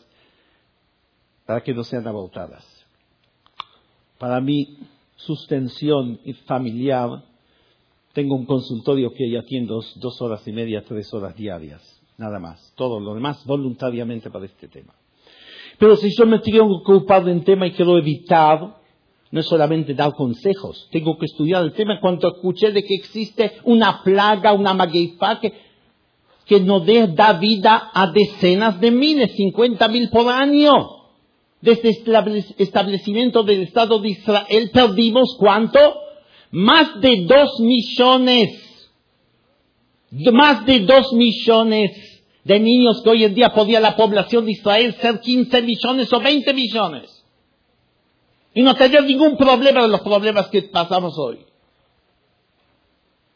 [1.45, 2.65] para que no sean abortadas.
[4.19, 4.77] Para mi
[5.15, 7.23] sustención familiar,
[8.13, 11.81] tengo un consultorio que ya atiendo dos horas y media, tres horas diarias,
[12.17, 12.73] nada más.
[12.75, 14.93] Todo lo demás voluntariamente para este tema.
[15.77, 18.75] Pero si yo me tengo que ocupar de un tema y quiero evitar,
[19.31, 21.99] no es solamente dar consejos, tengo que estudiar el tema.
[22.01, 25.53] Cuando escuché de que existe una plaga, una maguefa que,
[26.45, 30.97] que no da vida a decenas de miles, 50 mil por año.
[31.61, 35.79] Desde el establecimiento del Estado de Israel perdimos cuánto?
[36.51, 38.89] Más de dos millones,
[40.11, 42.11] más de dos millones
[42.43, 46.19] de niños que hoy en día podía la población de Israel ser 15 millones o
[46.19, 47.25] 20 millones.
[48.53, 51.45] Y no tener ningún problema de los problemas que pasamos hoy.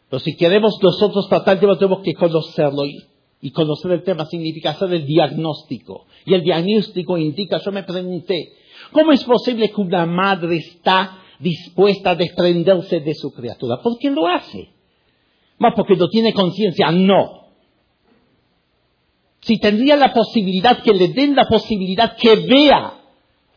[0.10, 4.91] Pero si queremos nosotros tratar el tenemos que conocerlo y, conocer el tema significa hacer
[4.91, 6.08] el diagnóstico.
[6.25, 8.54] Y el diagnóstico indica, yo me pregunté,
[8.91, 13.82] ¿cómo es posible que una madre está dispuesta a desprenderse de su criatura.
[13.82, 14.69] ¿Por qué lo hace?
[15.58, 16.91] ¿Más porque no tiene conciencia?
[16.91, 17.45] No.
[19.41, 22.93] Si tendría la posibilidad, que le den la posibilidad que vea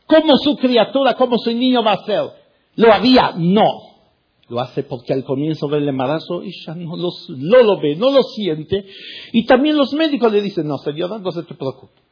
[0.06, 2.24] cómo su criatura, cómo su niño va a ser,
[2.76, 3.32] ¿lo haría?
[3.36, 3.88] No.
[4.48, 8.86] Lo hace porque al comienzo del embarazo ella no, no lo ve, no lo siente.
[9.32, 12.07] Y también los médicos le dicen, no, señora, no se te preocupe.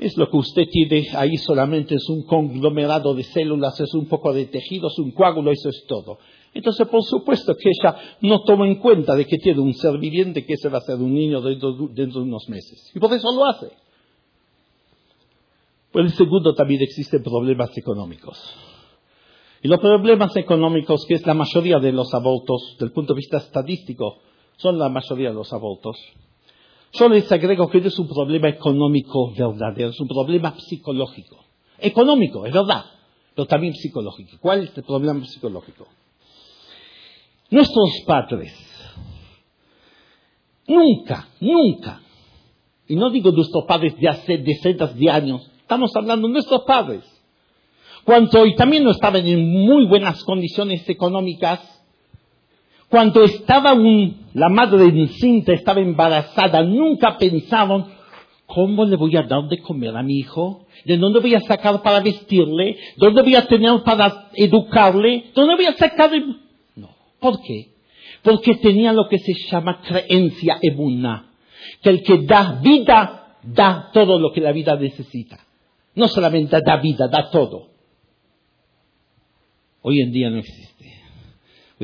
[0.00, 4.32] Es lo que usted tiene ahí solamente, es un conglomerado de células, es un poco
[4.32, 6.18] de tejidos, un coágulo, eso es todo.
[6.54, 10.46] Entonces, por supuesto que ella no toma en cuenta de que tiene un ser viviente
[10.46, 12.90] que se va a ser un niño dentro, de unos meses.
[12.94, 13.68] Y por eso lo hace.
[15.92, 18.38] Por el segundo, también existen problemas económicos.
[19.62, 23.18] Y los problemas económicos, que es la mayoría de los abortos, desde el punto de
[23.18, 24.16] vista estadístico,
[24.56, 25.98] son la mayoría de los abortos,
[26.92, 31.44] yo les agrego que no es un problema económico verdadero, es un problema psicológico.
[31.78, 32.84] Económico, es verdad,
[33.34, 34.36] pero también psicológico.
[34.40, 35.86] ¿Cuál es el problema psicológico?
[37.50, 38.54] Nuestros padres,
[40.66, 42.00] nunca, nunca,
[42.86, 47.04] y no digo nuestros padres de hace decenas de años, estamos hablando de nuestros padres,
[48.04, 51.60] cuando hoy también no estaban en muy buenas condiciones económicas,
[52.90, 53.72] cuando estaba
[54.34, 57.86] la madre encinta, estaba embarazada, nunca pensaron,
[58.46, 60.66] ¿cómo le voy a dar de comer a mi hijo?
[60.84, 62.76] ¿De dónde voy a sacar para vestirle?
[62.96, 65.26] ¿Dónde voy a tener para educarle?
[65.36, 66.10] ¿Dónde voy a sacar?
[66.74, 66.90] No.
[67.20, 67.68] ¿Por qué?
[68.22, 71.30] Porque tenía lo que se llama creencia ebuna,
[71.82, 75.38] que el que da vida, da todo lo que la vida necesita.
[75.94, 77.68] No solamente da vida, da todo.
[79.82, 80.99] Hoy en día no existe.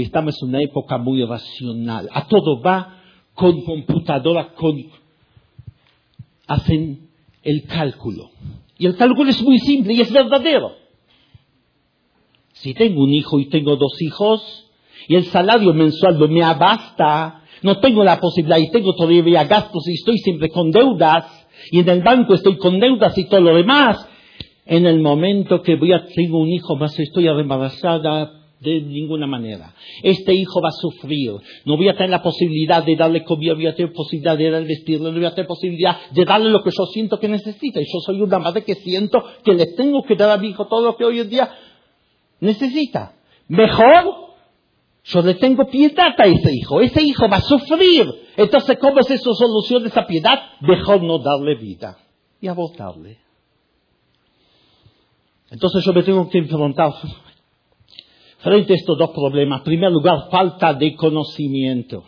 [0.03, 2.09] Estamos en una época muy racional.
[2.13, 3.01] A todo va
[3.35, 4.77] con computadora, con...
[6.47, 7.09] hacen
[7.43, 8.31] el cálculo.
[8.79, 10.73] Y el cálculo es muy simple y es verdadero.
[12.53, 14.67] Si tengo un hijo y tengo dos hijos,
[15.09, 19.87] y el salario mensual no me abasta, no tengo la posibilidad y tengo todavía gastos
[19.89, 23.57] y estoy siempre con deudas, y en el banco estoy con deudas y todo lo
[23.57, 24.07] demás,
[24.67, 29.75] en el momento que voy a, tengo un hijo más, estoy embarazada, de ninguna manera.
[30.03, 31.33] Este hijo va a sufrir.
[31.65, 34.51] No voy a tener la posibilidad de darle comida, no voy a tener posibilidad de
[34.51, 37.81] darle vestirlo, no voy a tener posibilidad de darle lo que yo siento que necesita.
[37.81, 40.67] Y yo soy una madre que siento que le tengo que dar a mi hijo
[40.67, 41.51] todo lo que hoy en día
[42.41, 43.15] necesita.
[43.49, 44.35] Mejor,
[45.05, 46.81] yo le tengo piedad a ese hijo.
[46.81, 48.07] Ese hijo va a sufrir.
[48.37, 50.39] Entonces, ¿cómo es eso solución de esa piedad?
[50.61, 51.99] Mejor no darle vida
[52.41, 53.19] y abortarle.
[55.51, 56.93] Entonces yo me tengo que enfrentar
[58.39, 59.61] frente a estos dos problemas.
[59.61, 62.05] En primer lugar, falta de conocimiento.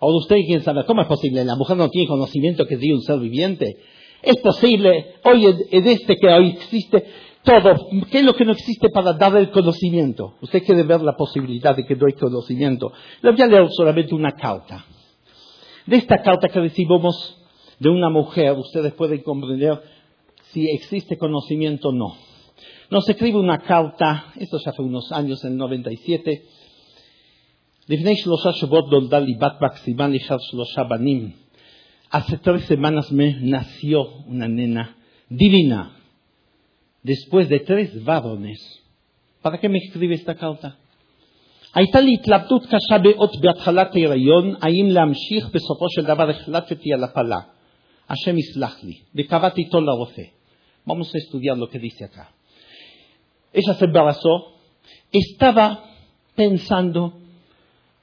[0.00, 1.44] Ahora usted quién sabe, ¿cómo es posible?
[1.44, 3.76] La mujer no tiene conocimiento que es un ser viviente.
[4.22, 7.04] Es posible, hoy en este que hoy existe,
[7.44, 7.88] todo.
[8.10, 10.34] ¿Qué es lo que no existe para dar el conocimiento?
[10.40, 12.92] Usted quiere ver la posibilidad de que doy conocimiento.
[13.20, 14.84] Le voy a leer solamente una carta.
[15.86, 17.36] De esta carta que recibimos
[17.78, 19.80] de una mujer, ustedes pueden comprender
[20.52, 22.14] si existe conocimiento o no
[22.91, 26.43] Nos escribe una carta, esto ya fue unos años, en el 97,
[32.09, 34.97] Hace tres semanas me nació una nena
[35.29, 35.97] divina,
[37.03, 38.59] después de tres varones.
[39.41, 40.77] ¿Para qué me escribe esta carta?
[41.73, 47.39] הייתה לי התלבטות קשה מאוד בהתחלת ההיריון, האם להמשיך, בסופו של דבר החלטתי על הפלה.
[48.09, 50.21] השם יסלח לי, וקבעתי איתו לרופא.
[50.87, 52.25] Vamos a estudiar lo que dice acá.
[53.52, 54.52] Ella se embarazó,
[55.10, 55.84] estaba
[56.34, 57.14] pensando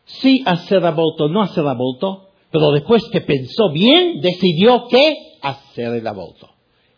[0.06, 5.94] si hacer aborto o no hacer aborto, pero después que pensó bien, decidió que hacer
[5.94, 6.50] el aborto.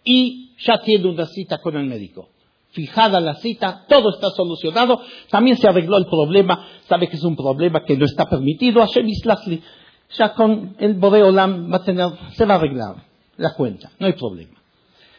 [0.03, 2.29] Y ya tiene una cita con el médico.
[2.71, 7.35] Fijada la cita, todo está solucionado, también se arregló el problema, sabe que es un
[7.35, 8.81] problema que no está permitido,
[10.17, 12.95] ya con el Boreolam va a tener, se va a arreglar
[13.37, 14.61] la cuenta, no hay problema.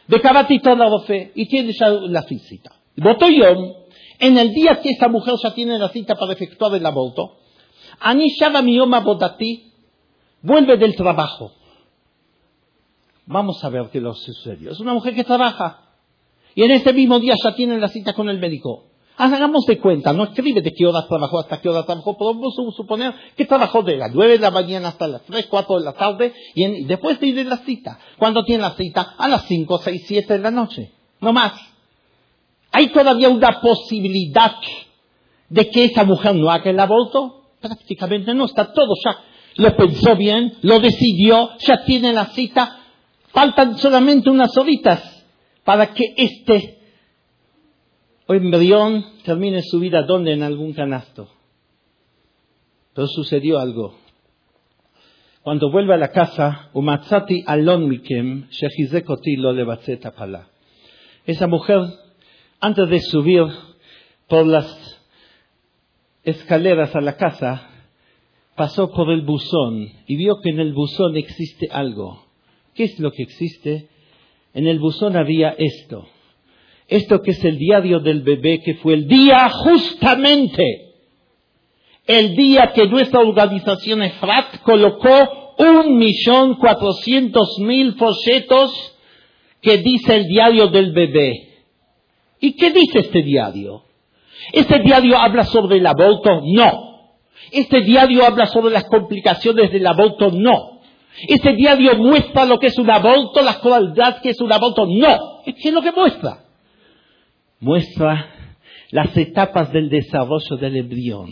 [0.07, 2.71] De toda la fe y tiene ya la cita.
[2.95, 3.73] Botoyom,
[4.19, 7.37] en el día que esta mujer ya tiene la cita para efectuar el aborto,
[7.99, 9.71] Anishava Miyoma Bodati
[10.41, 11.51] vuelve del trabajo.
[13.25, 14.71] Vamos a ver qué lo sucedió.
[14.71, 15.81] Es una mujer que trabaja.
[16.55, 18.85] Y en este mismo día ya tiene la cita con el médico.
[19.15, 23.13] Hagamos de cuenta, no escribe de qué hora trabajó hasta qué hora trabajó, podemos suponer
[23.37, 26.33] que trabajó de las nueve de la mañana hasta las tres, cuatro de la tarde
[26.55, 27.99] y después de la cita.
[28.17, 29.13] ¿Cuándo tiene la cita?
[29.17, 30.93] A las cinco, seis, siete de la noche.
[31.21, 31.53] No más.
[32.73, 34.55] ¿Hay todavía una posibilidad
[35.47, 37.51] de que esa mujer no haga el aborto?
[37.61, 39.19] Prácticamente no, está todo ya.
[39.57, 42.79] Lo pensó bien, lo decidió, ya tiene la cita.
[43.27, 45.23] Faltan solamente unas horitas
[45.63, 46.79] para que este
[48.27, 51.29] embrión termine su vida donde en algún canasto.
[52.95, 53.95] Pero sucedió algo.
[55.43, 58.47] Cuando vuelve a la casa, umatzati alon mikem,
[59.37, 60.47] lo
[61.25, 62.02] Esa mujer
[62.63, 63.43] antes de subir
[64.29, 64.65] por las
[66.23, 67.69] escaleras a la casa,
[68.55, 72.25] pasó por el buzón y vio que en el buzón existe algo.
[72.73, 73.89] ¿Qué es lo que existe?
[74.53, 76.07] En el buzón había esto.
[76.87, 80.93] Esto que es el diario del bebé, que fue el día justamente,
[82.07, 88.95] el día que nuestra organización EFRAT colocó un millón cuatrocientos mil folletos
[89.61, 91.52] que dice el diario del bebé.
[92.43, 93.83] ¿Y qué dice este diario?
[94.51, 96.41] ¿Este diario habla sobre el aborto?
[96.43, 97.13] No.
[97.53, 100.29] ¿Este diario habla sobre las complicaciones del aborto?
[100.29, 100.81] No.
[101.25, 104.85] ¿Este diario muestra lo que es un aborto, la crueldad que es un aborto?
[104.85, 105.41] No.
[105.45, 106.43] ¿Qué es lo que muestra?
[107.61, 108.29] Muestra
[108.91, 111.29] las etapas del desarrollo del embrión.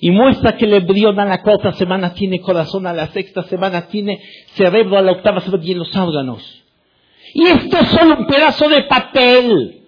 [0.00, 3.88] Y muestra que el embrión a la cuarta semana tiene corazón, a la sexta semana
[3.88, 4.20] tiene
[4.54, 6.62] cerebro, a la octava semana tiene los órganos.
[7.34, 9.79] Y esto es solo un pedazo de papel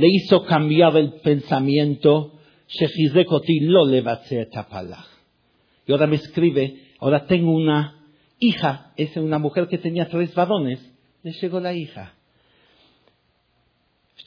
[0.00, 2.32] le hizo cambiar el pensamiento,
[5.86, 8.04] y ahora me escribe, ahora tengo una
[8.38, 10.80] hija, es una mujer que tenía tres varones,
[11.22, 12.14] le llegó la hija.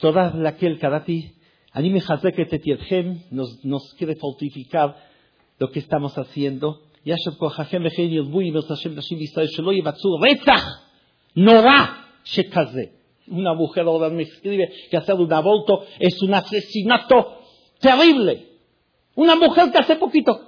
[0.00, 1.32] Toda la que el karati,
[1.72, 2.00] anime
[2.34, 4.96] que nos, nos quiere fortificar
[5.58, 6.80] lo que estamos haciendo.
[11.36, 11.76] נורא
[12.24, 12.82] שכזה
[13.27, 17.39] una mujer ahora me escribe que hacer un aborto es un asesinato
[17.79, 18.49] terrible.
[19.15, 20.39] Una mujer que hace poquito.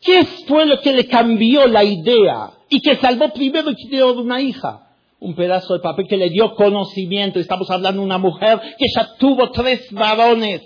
[0.00, 4.40] ¿Qué fue lo que le cambió la idea y que salvó primero y dio una
[4.40, 4.88] hija?
[5.20, 7.38] Un pedazo de papel que le dio conocimiento.
[7.38, 10.62] Estamos hablando de una mujer que ya tuvo tres varones.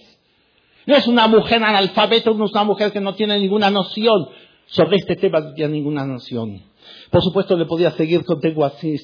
[0.87, 4.29] No es una mujer analfabeta, no es una mujer que no tiene ninguna noción
[4.67, 6.63] sobre este tema, no tiene ninguna noción.
[7.11, 8.97] Por supuesto, le podía seguir con así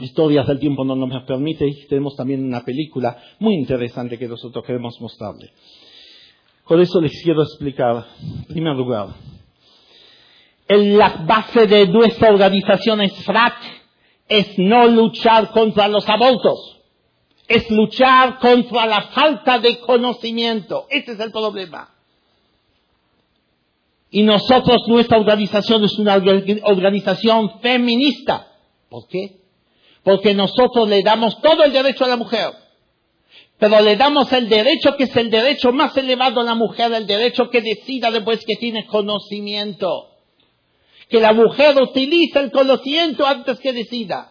[0.00, 4.64] historias del tiempo no nos permite y tenemos también una película muy interesante que nosotros
[4.64, 5.52] queremos mostrarle.
[6.66, 9.08] Por eso les quiero explicar, en primer lugar,
[10.68, 13.54] en la base de nuestra organización es FRAC,
[14.28, 16.80] es no luchar contra los abortos,
[17.46, 20.86] es luchar contra la falta de conocimiento.
[20.90, 21.90] Ese es el problema.
[24.10, 28.48] Y nosotros, nuestra organización es una organización feminista.
[28.88, 29.45] ¿Por qué?
[30.06, 32.52] Porque nosotros le damos todo el derecho a la mujer.
[33.58, 37.08] Pero le damos el derecho que es el derecho más elevado a la mujer, el
[37.08, 40.10] derecho que decida después que tiene conocimiento.
[41.08, 44.30] Que la mujer utilice el conocimiento antes que decida.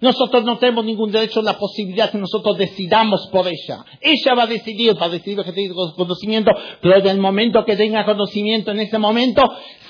[0.00, 3.84] Nosotros no tenemos ningún derecho a la posibilidad que nosotros decidamos por ella.
[4.00, 7.76] Ella va a decidir, va a decidir que tenga conocimiento, pero en el momento que
[7.76, 9.42] tenga conocimiento, en ese momento,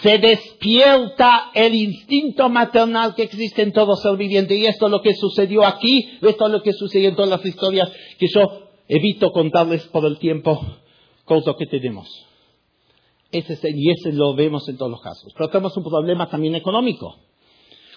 [0.03, 4.57] se despierta el instinto maternal que existe en todo ser viviente.
[4.57, 7.45] Y esto es lo que sucedió aquí, esto es lo que sucedió en todas las
[7.45, 10.61] historias que yo evito contarles por el tiempo
[11.25, 12.09] con lo que tenemos.
[13.31, 15.35] Ese y ese lo vemos en todos los casos.
[15.37, 17.17] Pero tenemos un problema también económico.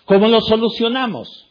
[0.04, 1.48] ¿Cómo lo solucionamos?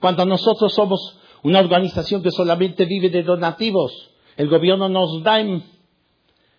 [0.00, 3.92] Cuando nosotros somos una organización que solamente vive de donativos,
[4.36, 5.38] el gobierno nos da,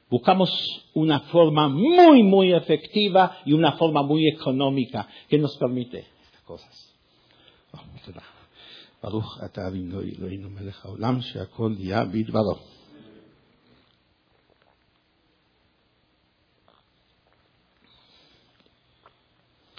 [0.10, 0.50] buscamos
[0.94, 6.96] una forma muy, muy efectiva y una forma muy económica que nos permite estas cosas.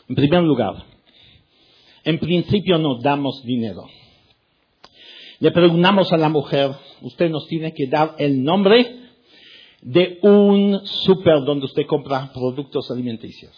[0.08, 0.74] En primer lugar,
[2.04, 3.86] en principio no damos dinero.
[5.38, 6.70] Le preguntamos a la mujer,
[7.02, 9.00] usted nos tiene que dar el nombre
[9.82, 13.52] de un super donde usted compra productos alimenticios.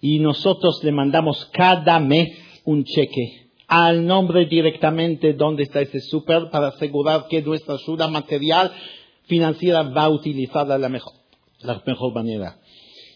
[0.00, 2.28] Y nosotros le mandamos cada mes
[2.64, 8.72] un cheque al nombre directamente donde está ese super para asegurar que nuestra ayuda material
[9.26, 11.12] financiera va a utilizarla de la mejor,
[11.60, 12.56] la mejor manera.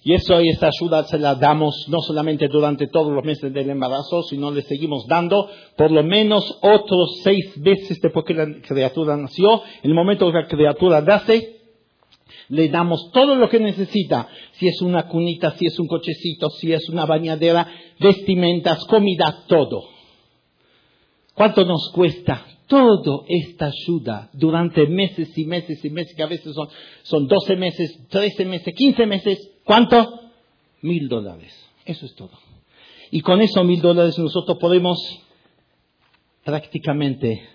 [0.05, 3.71] Y eso y esa ayuda se la damos no solamente durante todos los meses del
[3.71, 9.17] embarazo, sino le seguimos dando por lo menos otros seis veces después que la criatura
[9.17, 9.63] nació.
[9.83, 11.57] En el momento que la criatura nace,
[12.49, 14.27] le damos todo lo que necesita.
[14.55, 17.69] Si es una cunita, si es un cochecito, si es una bañadera,
[18.01, 19.85] vestimentas, comida, todo.
[21.35, 26.53] ¿Cuánto nos cuesta toda esta ayuda durante meses y meses y meses, que a veces
[26.55, 26.69] son,
[27.03, 29.52] son 12 meses, 13 meses, 15 meses?
[29.65, 30.31] ¿Cuánto?
[30.83, 31.53] Mil dólares.
[31.85, 32.39] Eso es todo.
[33.11, 34.99] Y con esos mil dólares nosotros podemos
[36.45, 37.49] prácticamente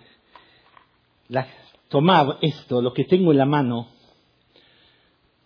[1.89, 3.89] tomar esto, lo que tengo en la mano.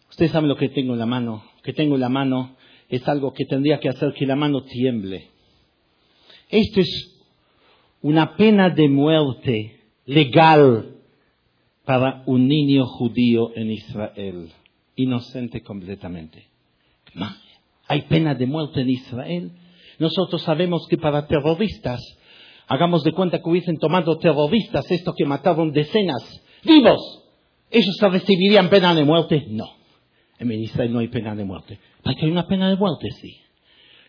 [0.09, 1.43] Ustedes saben lo que tengo en la mano.
[1.55, 2.55] Lo que tengo en la mano
[2.89, 5.30] es algo que tendría que hacer que la mano tiemble.
[6.49, 7.22] Esto es
[8.01, 10.97] una pena de muerte legal
[11.86, 14.51] para un niño judío en Israel,
[14.95, 16.51] inocente completamente.
[17.88, 19.52] Hay pena de muerte en Israel.
[19.99, 22.02] Nosotros sabemos que para terroristas,
[22.68, 27.22] hagamos de cuenta que hubiesen tomado terroristas, estos que mataron decenas, vivos,
[27.70, 29.45] ellos recibirían pena de muerte.
[29.49, 29.66] No.
[30.39, 31.80] En Israel no hay pena de muerte.
[32.04, 33.38] Aquí hay una pena de muerte, sí.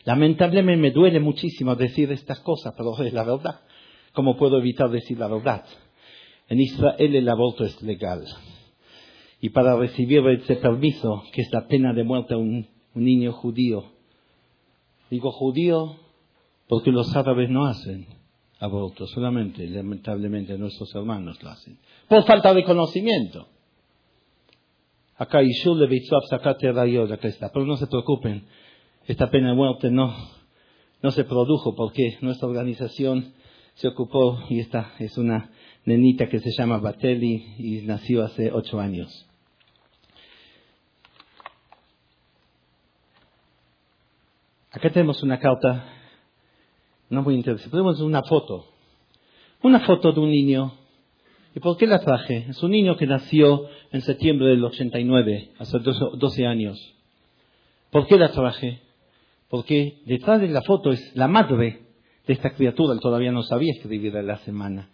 [0.05, 3.61] Lamentablemente me duele muchísimo decir estas cosas, pero es la verdad.
[4.13, 5.65] ¿Cómo puedo evitar decir la verdad?
[6.49, 8.25] En Israel el aborto es legal.
[9.41, 13.85] Y para recibir ese permiso, que es la pena de muerte un un niño judío.
[15.11, 15.97] Digo judío
[16.69, 18.07] porque los árabes no hacen
[18.59, 21.79] aborto, solamente, lamentablemente, nuestros hermanos lo hacen.
[22.09, 23.49] Por falta de conocimiento.
[25.17, 25.43] Acá
[27.13, 27.51] acá está.
[27.53, 28.47] Pero no se preocupen,
[29.07, 30.15] esta pena de muerte no,
[31.03, 33.35] no se produjo porque nuestra organización
[33.75, 35.51] se ocupó y esta es una
[35.85, 39.29] nenita que se llama Bateli y nació hace ocho años.
[44.73, 45.85] Acá tenemos una carta,
[47.11, 48.67] no muy interesante, tenemos una foto.
[49.63, 50.73] Una foto de un niño.
[51.55, 52.47] ¿Y por qué la traje?
[52.49, 56.79] Es un niño que nació en septiembre del 89, hace 12 años.
[57.91, 58.81] ¿Por qué la traje?
[59.51, 61.83] Porque detrás de la foto es la madre
[62.27, 64.89] de esta criatura, él todavía no sabía escribir en la semana.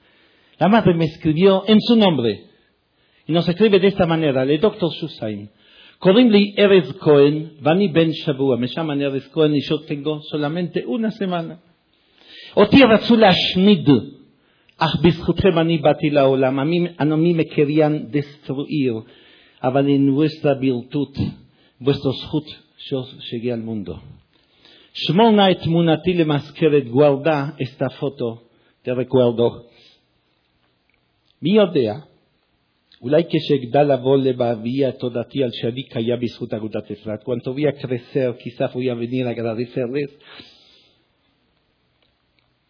[0.59, 2.47] La madre me escribió en su nombre.
[3.29, 4.93] Y nos escribe de esta manera, el doctor
[5.99, 11.11] קוראים לי ארז כהן ואני בן שבוע, משם אני ארז כהן, נשות תגו, סולמנטה אונה
[11.11, 11.55] סמנה.
[12.57, 13.89] אותי רצו להשמיד,
[14.79, 16.59] אך בזכותכם אני באתי לעולם.
[17.01, 18.95] אנומי מקריין דסטרואיר,
[19.63, 21.17] אבל אין ווסטה בירטות,
[21.81, 22.45] ווסטו זכות
[23.21, 23.95] שהגיע למונדו.
[24.95, 28.39] שמור נא את תמונתי למזכרת גוארדה, אסתה פוטו,
[28.83, 29.51] תראה גוורדו.
[31.43, 31.95] מי יודע?
[33.02, 38.38] אולי כשאגדל לבוא לבאבי התודתי על שאני קיים בזכות אגודת אפרת, cuando voy a crecer,
[38.44, 40.10] quizás voy a venir a agradecerles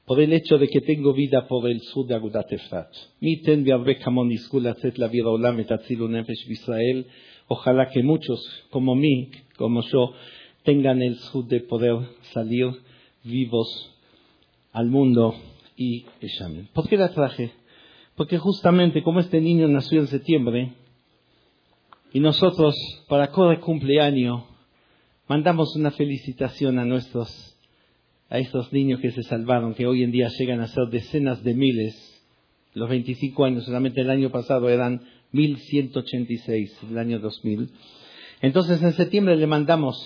[0.06, 2.91] por el hecho de que tengo vida por el sur de Agudat Efrat.
[3.22, 7.04] Mi ten והרבה כמוני יזכו לצאת להעביר העולם את הצילו נפש בישראל.
[7.49, 8.39] Ojalá que muchos
[8.70, 10.14] como mí, como yo,
[10.64, 11.95] tengan el sur de poder
[12.34, 12.68] salir
[13.24, 13.70] vivos
[14.72, 15.36] al mundo
[15.78, 16.68] y llamen.
[16.74, 17.51] ¿Por qué la traje?
[18.19, 20.73] Porque justamente como este niño nació en septiembre,
[22.12, 22.75] y nosotros
[23.09, 24.43] para cada cumpleaños
[25.29, 27.57] mandamos una felicitación a nuestros
[28.29, 31.55] a estos niños que se salvaron, que hoy en día llegan a ser decenas de
[31.55, 32.21] miles.
[32.75, 35.01] Los 25 años, solamente el año pasado eran
[35.31, 37.71] 1186, el año 2000.
[38.43, 39.97] Entonces en septiembre le mandamos.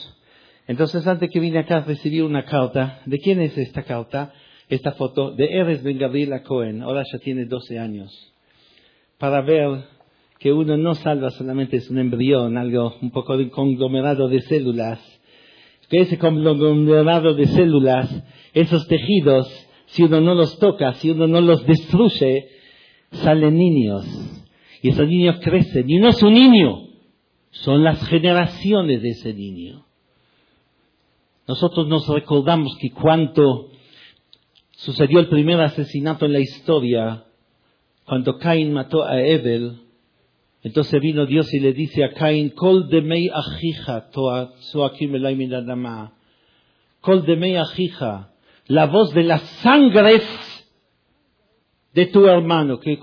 [0.68, 3.00] Entonces antes que vine acá recibí una carta.
[3.06, 4.34] ¿De quién es esta carta?
[4.68, 6.82] Esta foto de Eres Ben Gabriela Cohen.
[6.82, 8.32] Ahora ya tiene 12 años.
[9.18, 9.84] Para ver
[10.38, 15.00] que uno no salva solamente es un embrión, algo un poco de conglomerado de células.
[15.88, 19.46] Que ese conglomerado de células, esos tejidos,
[19.86, 22.48] si uno no los toca, si uno no los destruye,
[23.10, 24.06] salen niños.
[24.82, 25.88] Y esos niños crecen.
[25.88, 26.88] Y no es un niño,
[27.50, 29.84] son las generaciones de ese niño.
[31.46, 33.68] Nosotros nos recordamos que cuando
[34.82, 37.24] sucedió el primer asesinato en la historia,
[38.04, 39.78] cuando Caín mató a Ebel,
[40.62, 44.10] entonces vino Dios y le dice a Caín, Kol de mei ajija,
[47.00, 48.32] Kol de mei ajija,
[48.66, 50.24] la voz de las sangres
[51.94, 52.98] de tu hermano, que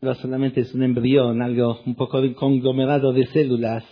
[0.00, 3.84] solamente es un embrión, algo un poco de conglomerado de células.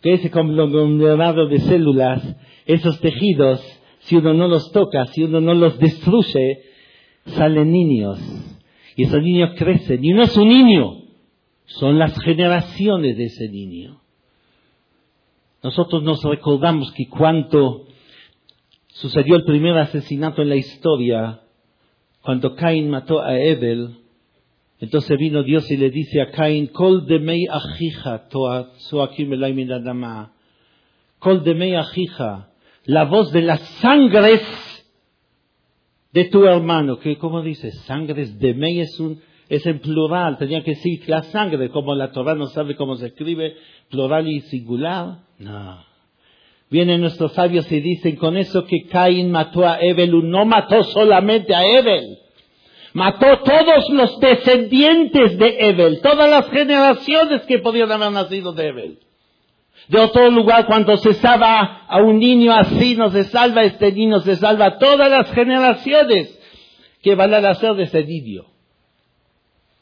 [0.00, 2.22] Que ese conglomerado de células,
[2.66, 3.60] esos tejidos,
[4.00, 6.62] si uno no los toca, si uno no los destruye,
[7.24, 8.20] salen niños.
[8.96, 10.04] Y esos niños crecen.
[10.04, 11.02] Y no es un niño,
[11.66, 14.00] son las generaciones de ese niño.
[15.62, 17.86] Nosotros nos recordamos que cuando
[18.88, 21.40] sucedió el primer asesinato en la historia,
[22.22, 24.05] cuando Caín mató a Ebel,
[24.78, 28.28] entonces vino Dios y le dice a Caín, Kol de mei ajija,
[31.18, 32.48] Kol de mei ajija,
[32.84, 34.42] la voz de las sangres
[36.12, 40.62] de tu hermano, que como dice, sangres de mei es un, es en plural, tenía
[40.62, 43.54] que decir la sangre, como la Torah no sabe cómo se escribe,
[43.90, 45.20] plural y singular.
[45.38, 45.84] No.
[46.68, 51.54] Vienen nuestros sabios y dicen, con eso que Caín mató a Ebel, no mató solamente
[51.54, 52.18] a Ebel,
[52.96, 58.98] mató todos los descendientes de Ebel, todas las generaciones que podían haber nacido de Ebel.
[59.88, 64.20] De otro lugar, cuando se salva a un niño así, no se salva este niño,
[64.20, 66.40] se salva todas las generaciones
[67.02, 68.46] que van a nacer de ese niño.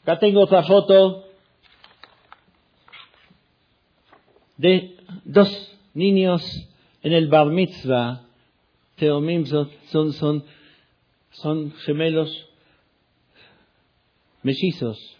[0.03, 1.23] Acá tengo otra foto
[4.57, 6.43] de dos niños
[7.01, 8.23] en el bar mitzvah.
[8.97, 10.43] Teomim son,
[11.31, 12.49] son gemelos
[14.45, 15.17] mellizos,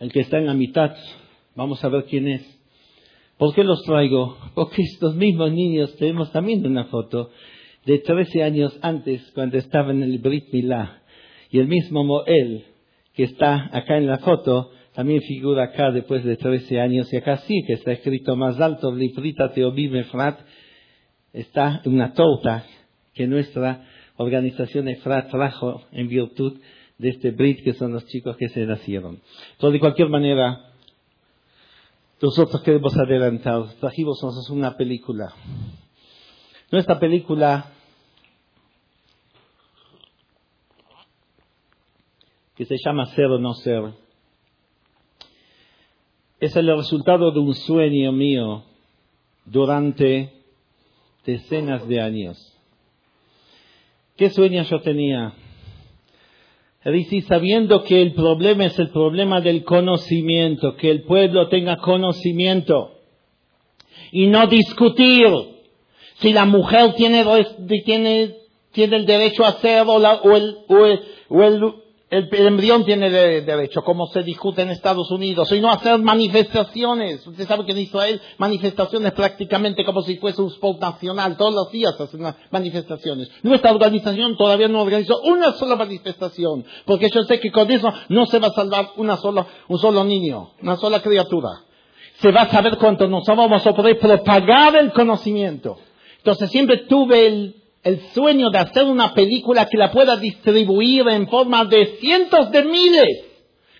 [0.00, 0.94] el que está en la mitad,
[1.54, 2.42] vamos a ver quién es.
[3.38, 4.36] ¿Por qué los traigo?
[4.54, 7.30] Porque estos mismos niños tenemos también una foto
[7.86, 11.00] de 13 años antes, cuando estaba en el Brit Milá.
[11.50, 12.64] Y el mismo Moel,
[13.14, 17.12] que está acá en la foto, también figura acá después de 13 años.
[17.12, 20.40] Y acá sí, que está escrito más alto, Librita Teobim Efrat,
[21.32, 22.66] está una torta
[23.14, 26.58] que nuestra organización Efrat trajo en virtud
[26.98, 29.20] de este Brit, que son los chicos que se nacieron.
[29.52, 30.72] Entonces, de cualquier manera,
[32.20, 34.20] nosotros queremos adelantar, trajimos
[34.50, 35.32] una película.
[36.72, 37.72] Nuestra película,
[42.56, 43.94] que se llama Ser o No Ser,
[46.40, 48.64] es el resultado de un sueño mío
[49.44, 50.32] durante
[51.24, 52.54] decenas de años.
[54.16, 55.34] ¿Qué sueño yo tenía?
[56.92, 62.92] Dice, sabiendo que el problema es el problema del conocimiento, que el pueblo tenga conocimiento.
[64.12, 65.26] Y no discutir
[66.20, 67.24] si la mujer tiene,
[67.84, 68.34] tiene,
[68.72, 71.74] tiene el derecho a hacerlo o, el, o el el,
[72.10, 77.26] embrión tiene derecho, como se discute en Estados Unidos, y no hacer manifestaciones.
[77.26, 81.70] Usted sabe que en Israel manifestaciones prácticamente como si fuese un sport nacional, todos los
[81.70, 83.30] días hacen manifestaciones.
[83.42, 88.26] Nuestra organización todavía no organizó una sola manifestación, porque yo sé que con eso no
[88.26, 91.50] se va a salvar una sola, un solo niño, una sola criatura.
[92.20, 95.76] Se va a saber cuánto nos vamos a poder propagar el conocimiento.
[96.16, 97.54] Entonces siempre tuve el,
[97.88, 102.62] el sueño de hacer una película que la pueda distribuir en forma de cientos de
[102.64, 103.24] miles,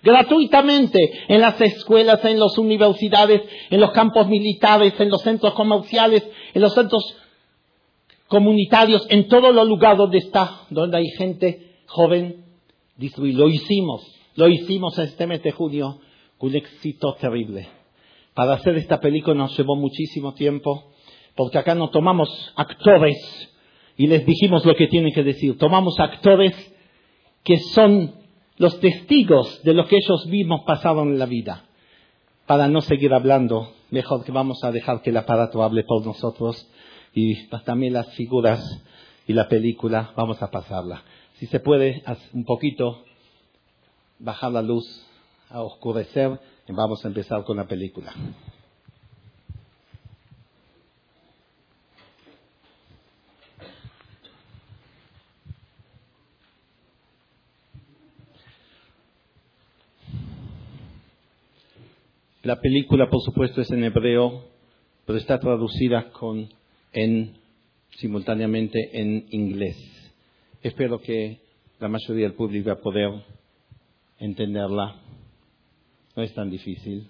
[0.02, 0.98] gratuitamente,
[1.28, 6.62] en las escuelas, en las universidades, en los campos militares, en los centros comerciales, en
[6.62, 7.02] los centros
[8.28, 12.46] comunitarios, en todos los lugares donde está, donde hay gente joven,
[12.96, 13.34] distribuir.
[13.34, 16.00] Lo hicimos, lo hicimos este mes de junio
[16.38, 17.68] Un éxito terrible.
[18.32, 20.92] Para hacer esta película nos llevó muchísimo tiempo,
[21.34, 23.18] porque acá no tomamos actores
[23.98, 25.58] y les dijimos lo que tienen que decir.
[25.58, 26.54] Tomamos actores
[27.42, 28.14] que son
[28.56, 31.64] los testigos de lo que ellos mismos pasaron en la vida.
[32.46, 36.70] Para no seguir hablando, mejor que vamos a dejar que el aparato hable por nosotros
[37.12, 38.62] y también las figuras
[39.26, 41.02] y la película, vamos a pasarla.
[41.34, 43.04] Si se puede, un poquito
[44.20, 44.86] bajar la luz,
[45.50, 46.38] a oscurecer,
[46.68, 48.12] y vamos a empezar con la película.
[62.48, 64.42] La película, por supuesto, es en hebreo,
[65.04, 66.48] pero está traducida con,
[66.94, 67.34] en,
[67.98, 69.76] simultáneamente en inglés.
[70.62, 71.40] Espero que
[71.78, 73.10] la mayoría del público va a poder
[74.18, 74.96] entenderla.
[76.16, 77.06] No es tan difícil.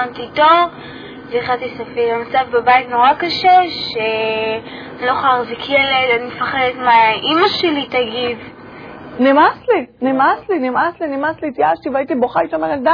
[0.00, 0.66] הזמנתי תור,
[1.30, 2.12] והחלטתי סופי.
[2.12, 8.38] המצב בבית נורא קשה, שאני לא יכולה להחזיק ילד, אני מפחדת מה אימא שלי תגיב.
[9.18, 12.90] נמאס לי, נמאס לי, נמאס לי, נמאס לי, התייאשתי והייתי בוכה, הייתי אומרת, די.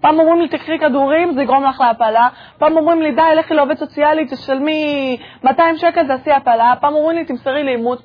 [0.00, 2.28] פעם אומרים לי, תקחי כדורים, זה יגרום לך להפלה.
[2.58, 6.74] פעם אומרים לי, די, לכי לעובד סוציאלי, תשלמי 200 שקל, תעשי הפלה.
[6.80, 8.02] פעם אומרים לי, תמסרי לאימוץ.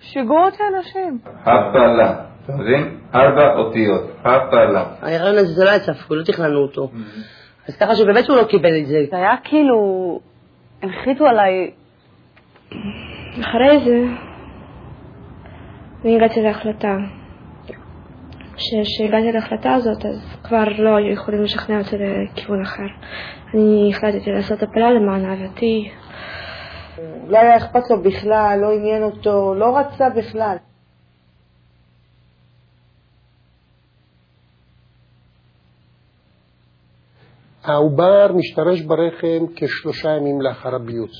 [0.00, 1.18] שיגעו אותי אנשים.
[1.40, 2.14] הפלה.
[2.44, 2.98] אתה מבין?
[3.14, 4.84] ארבע אותיות, הפלה.
[5.02, 6.88] הרעיון הזה זה לא היה צפוי, לא תכננו אותו.
[7.68, 9.04] אז ככה שבאמת שהוא לא קיבל את זה.
[9.10, 10.20] זה היה כאילו,
[10.82, 11.70] הנחיתו עליי.
[13.40, 14.04] אחרי זה,
[16.04, 16.96] אני הגעתי להחלטה.
[18.56, 22.86] כשהגעתי להחלטה הזאת, אז כבר לא היו יכולים לשכנע אותי לכיוון אחר.
[23.54, 25.90] אני החלטתי לעשות הפלה למען אהבתי.
[27.28, 30.56] לא היה אכפת לו בכלל, לא עניין אותו, לא רצה בכלל.
[37.70, 41.10] העובר משתרש ברחם כשלושה ימים לאחר הביוץ.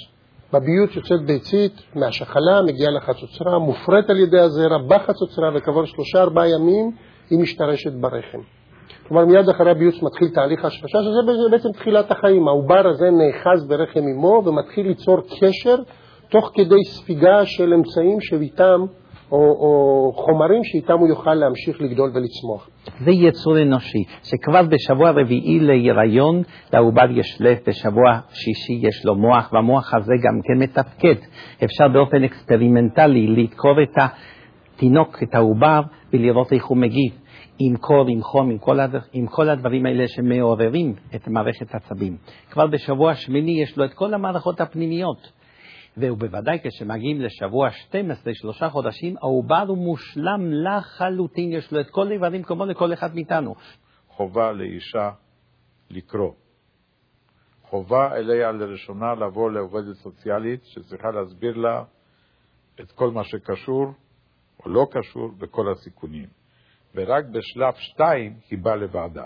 [0.52, 6.90] בביוץ יוצאת ביצית מהשחלה, מגיעה לחצוצרה, מופרית על ידי הזרע בחצוצרה, וכעבור שלושה-ארבעה ימים
[7.30, 8.38] היא משתרשת ברחם.
[9.08, 12.48] כלומר, מיד אחרי הביוץ מתחיל תהליך השרשה, שזה בעצם תחילת החיים.
[12.48, 15.76] העובר הזה נאחז ברחם אמו ומתחיל ליצור קשר
[16.28, 18.84] תוך כדי ספיגה של אמצעים שאיתם
[19.32, 22.68] או, או חומרים שאיתם הוא יוכל להמשיך לגדול ולצמוח.
[23.04, 29.52] זה יצור אנושי, שכבר בשבוע רביעי להיריון לעובר יש לב, בשבוע שישי יש לו מוח,
[29.52, 31.26] והמוח הזה גם כן מתפקד.
[31.64, 35.80] אפשר באופן אקספרימנטלי לדקור את התינוק, את העובר,
[36.12, 37.12] ולראות איך הוא מגיב.
[37.62, 38.94] עם קור, עם חום, עם כל, הד...
[39.12, 42.16] עם כל הדברים האלה שמעוררים את מערכת העצבים.
[42.50, 45.39] כבר בשבוע השמיני יש לו את כל המערכות הפנימיות.
[45.96, 52.42] ובוודאי כשמגיעים לשבוע 12, שלושה חודשים, העובר הוא מושלם לחלוטין, יש לו את כל האיברים
[52.42, 53.54] כמו לכל אחד מאיתנו.
[54.08, 55.10] חובה לאישה
[55.90, 56.32] לקרוא.
[57.62, 61.82] חובה אליה לראשונה לבוא לעובדת סוציאלית שצריכה להסביר לה
[62.80, 63.86] את כל מה שקשור
[64.64, 66.26] או לא קשור בכל הסיכונים.
[66.94, 69.24] ורק בשלב שתיים היא באה לוועדה.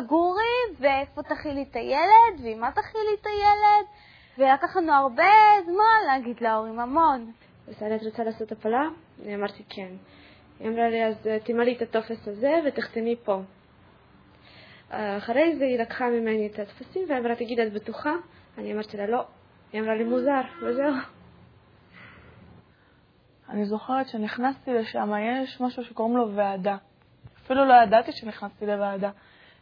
[0.00, 3.86] תגורי ואיפה תכילי את הילד ועם מה תכילי את הילד
[4.38, 5.32] ולקח לנו הרבה
[5.64, 7.32] זמן להגיד להורים המון.
[7.68, 8.88] ושאלה, את רוצה לעשות הפלה?
[9.22, 9.88] אני אמרתי כן.
[10.60, 13.40] היא אמרה לי, אז תמלאי את הטופס הזה ותחתמי פה.
[14.90, 18.12] אחרי זה היא לקחה ממני את הטפסים ואמרה, תגיד, את בטוחה?
[18.58, 19.24] אני אמרתי לה, לא.
[19.72, 20.94] היא אמרה לי, מוזר, וזהו.
[23.48, 25.12] אני זוכרת שנכנסתי לשם,
[25.44, 26.76] יש משהו שקוראים לו ועדה.
[27.44, 29.10] אפילו לא ידעתי שנכנסתי לוועדה.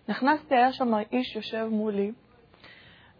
[0.08, 2.12] נכנסתי, היה שם איש יושב מולי,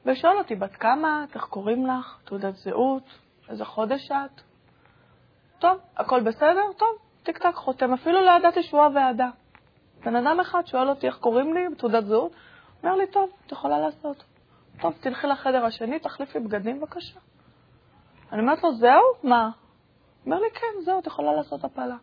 [0.07, 3.03] ושואל אותי, בת כמה את, איך קוראים לך, תעודת זהות,
[3.49, 4.41] איזה חודש את.
[5.59, 6.73] טוב, הכל בסדר?
[6.77, 6.89] טוב,
[7.23, 9.29] טיק טק חותם, אפילו לא ידעתי שהוא הוועדה.
[10.05, 12.33] בן אדם אחד שואל אותי איך קוראים לי, תעודת זהות,
[12.83, 14.25] אומר לי, טוב, את יכולה לעשות.
[14.81, 17.21] טוב, תלכי לחדר השני, תחליפי בגדים בבקשה.
[18.33, 19.03] אני אומרת לו, זהו?
[19.23, 19.51] מה?
[20.27, 21.97] אומר לי, כן, זהו, את יכולה לעשות הפלה.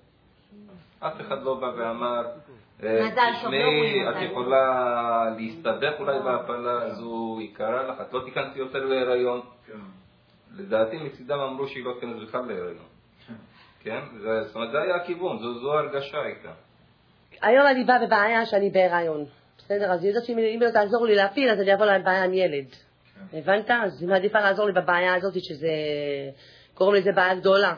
[0.99, 2.23] אף אחד לא בא ואמר,
[2.79, 4.31] מזל טוב, לא תשמעי, אומרים את.
[4.31, 9.41] יכולה להסתבך אולי בהפלה הזו, היא קרה לך, את לא תיכנסי יותר להיריון.
[10.57, 12.85] לדעתי מצידם אמרו שהיא לא תיכנס בכלל להיריון.
[13.83, 13.99] כן?
[14.19, 16.49] זה- זאת אומרת, זה היה הכיוון, זו ההרגשה הייתה.
[17.41, 19.25] היום אני באה בבעיה שאני בהיריון.
[19.57, 19.91] בסדר?
[19.91, 22.65] אז היא יודעת שאם אם לא תעזור לי להפיל, אז אני אבוא לבעיה עם ילד.
[23.33, 23.69] הבנת?
[23.71, 25.69] אז היא מעדיפה לעזור לי בבעיה הזאת, שזה...
[26.73, 27.73] קוראים לזה בעיה גדולה.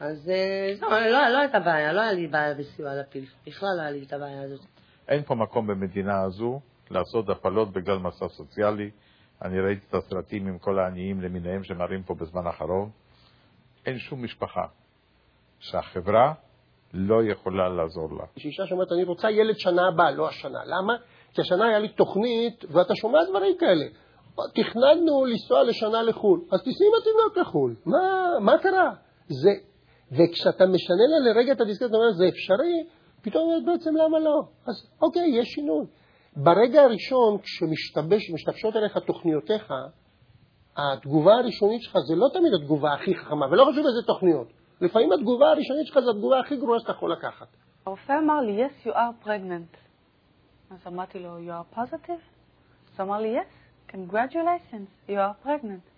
[0.00, 3.24] אז אה, לא, לא, לא הייתה בעיה, לא היה לי בעיה בסיוע להפיל.
[3.46, 4.60] בכלל לא היה לי את הבעיה הזאת.
[5.08, 6.60] אין פה מקום במדינה הזו
[6.90, 8.90] לעשות הפלות בגלל מסע סוציאלי.
[9.42, 12.90] אני ראיתי את הסרטים עם כל העניים למיניהם שמראים פה בזמן האחרון.
[13.86, 14.66] אין שום משפחה
[15.60, 16.32] שהחברה
[16.94, 18.24] לא יכולה לעזור לה.
[18.36, 20.58] שאישה שאומרת, אני רוצה ילד שנה הבאה, לא השנה.
[20.64, 20.96] למה?
[21.34, 23.84] כי השנה היה לי תוכנית, ואתה שומע דברים כאלה.
[24.54, 27.74] תכננו לנסוע לשנה לחו"ל, אז תיסעי עם התינוק לחו"ל.
[27.86, 27.98] מה,
[28.40, 29.05] מה קרה?
[29.28, 29.50] זה,
[30.12, 32.86] וכשאתה משנה לה לרגע את הדיסקט, אתה אומר, זה אפשרי,
[33.22, 34.42] פתאום בעצם למה לא?
[34.66, 35.86] אז אוקיי, יש שינוי.
[36.36, 39.72] ברגע הראשון, כשמשתבשות אליך תוכניותיך,
[40.76, 44.48] התגובה הראשונית שלך זה לא תמיד התגובה הכי חכמה, ולא חשוב איזה תוכניות.
[44.80, 47.46] לפעמים התגובה הראשונית שלך זה התגובה הכי גרועה שאתה יכול לקחת.
[47.86, 49.76] הרופא אמר לי, yes, you are pregnant.
[50.70, 52.22] אז אמרתי לו, you are positive?
[52.94, 55.90] אז אמר לי, yes, congratulations, you are pregnant.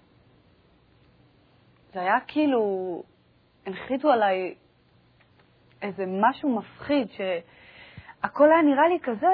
[1.95, 2.63] זה היה כאילו,
[3.69, 4.55] הנחיתו עליי
[5.83, 9.29] איזה משהו מפחיד, שהכל היה נראה לי כזה...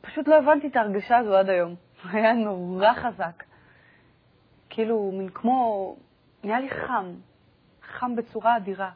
[0.00, 1.74] פשוט לא הבנתי את ההרגשה הזו עד היום.
[2.12, 3.44] היה נורא חזק.
[4.70, 5.96] כאילו, מין כמו...
[6.44, 7.14] נהיה לי חם.
[7.82, 8.90] חם בצורה אדירה.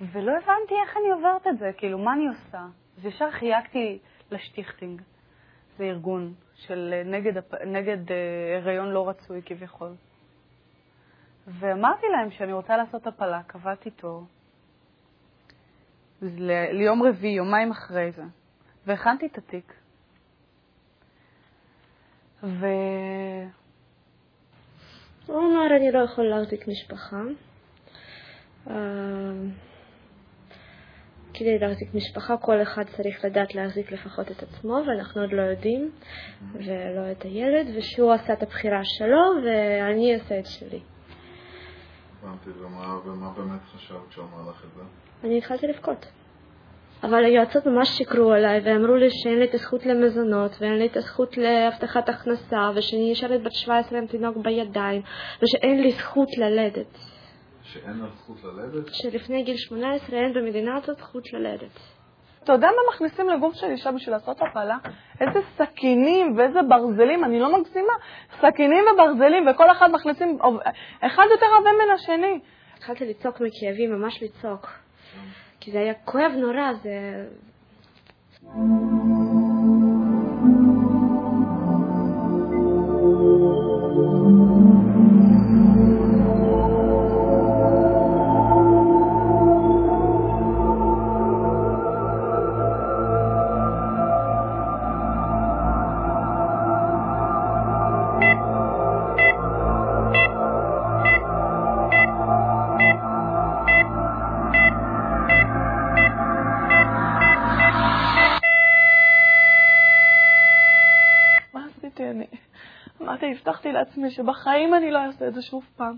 [0.00, 2.66] ולא הבנתי איך אני עוברת את זה, כאילו, מה אני עושה?
[2.98, 3.98] אז ישר חייגתי
[4.30, 5.02] לשטיכטינג.
[5.78, 8.16] זה ארגון של אה, נגד, נגד אה,
[8.56, 9.94] הריון לא רצוי כביכול.
[11.46, 14.24] ואמרתי להם שאני רוצה לעשות הפלה, קבעתי תור.
[16.72, 18.22] ליום רביעי, יומיים אחרי זה.
[18.86, 19.74] והכנתי את התיק.
[22.42, 22.66] ו...
[25.26, 27.20] הוא אמר, אני לא יכול להחזיק משפחה.
[28.70, 28.74] אה,
[31.34, 35.90] כדי להחזיק משפחה, כל אחד צריך לדעת להחזיק לפחות את עצמו, ואנחנו עוד לא יודעים,
[36.52, 40.80] ולא את הילד, ושהוא עשה את הבחירה שלו, ואני אעשה את שלי.
[42.24, 44.82] הבנתי, ומה, ומה באמת חשבת כשהוא אמר לך את זה?
[45.24, 46.06] אני התחלתי לבכות.
[47.02, 50.96] אבל היועצות ממש שיקרו עליי ואמרו לי שאין לי את הזכות למזונות ואין לי את
[50.96, 55.02] הזכות להבטחת הכנסה ושאני נשארת בת 17 עם תינוק בידיים
[55.42, 56.98] ושאין לי זכות ללדת.
[57.62, 58.94] שאין לך זכות ללדת?
[58.94, 61.80] שלפני גיל 18 אין במדינה הזאת זכות ללדת.
[62.44, 64.76] אתה יודע מה מכניסים לגוף של אישה בשביל לעשות הפלה?
[65.20, 67.92] איזה סכינים ואיזה ברזלים, אני לא מגזימה.
[68.40, 70.38] סכינים וברזלים, וכל אחד מכניסים,
[71.00, 72.40] אחד יותר עבה מן השני.
[72.76, 74.68] התחלתי לצעוק מכאבים, ממש לצעוק.
[75.60, 77.24] כי זה היה כואב נורא, זה...
[113.14, 115.96] אמרתי, הבטחתי לעצמי שבחיים אני לא אעשה את זה שוב פעם.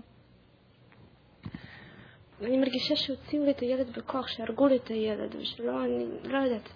[2.41, 6.69] אני מרגישה שהוציאו לי את הילד בכוח, שהרגו לי את הילד, ושלא, אני לא יודעת.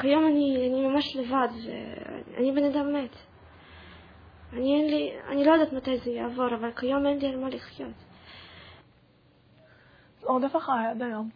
[0.00, 1.48] כיום אני, אני ממש לבד,
[2.32, 3.16] ואני בן אדם מת.
[4.52, 7.48] אני אין לי, אני לא יודעת מתי זה יעבור, אבל כיום אין לי על מה
[7.48, 7.94] לחיות.
[10.20, 11.30] זה רודף אחריי עד היום.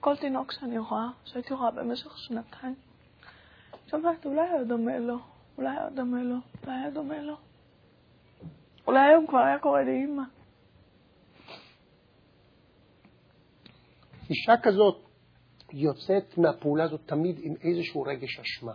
[0.00, 2.74] כל תינוק שאני רואה, שהייתי רואה במשך שנתיים,
[3.90, 7.36] שומעת, אולי היה דומה לו, אולי היה דומה לו, אולי היה דומה לו.
[8.86, 10.22] אולי היום כבר היה קורא לי אימא.
[14.30, 15.04] אישה כזאת
[15.72, 18.72] יוצאת מהפעולה הזאת תמיד עם איזשהו רגש אשמה.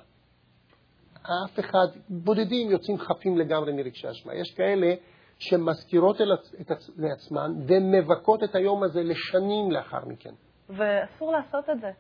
[1.22, 4.34] אף אחד, בודדים יוצאים חפים לגמרי מרגשי אשמה.
[4.34, 4.94] יש כאלה
[5.40, 6.18] שמזכירות
[6.98, 10.34] לעצמן ומבכות את היום הזה לשנים לאחר מכן.
[10.70, 11.92] ואסור לעשות את זה,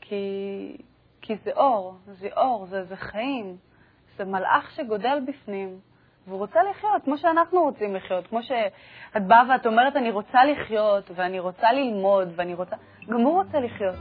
[0.00, 0.76] כי
[1.22, 3.56] כי זה אור, זה אור, זה, זה חיים.
[4.18, 5.78] זה מלאך שגודל בפנים,
[6.26, 8.26] והוא רוצה לחיות כמו שאנחנו רוצים לחיות.
[8.26, 12.76] כמו שאת באה ואת אומרת, אני רוצה לחיות, ואני רוצה ללמוד, ואני רוצה...
[13.08, 13.96] גם הוא רוצה לחיות.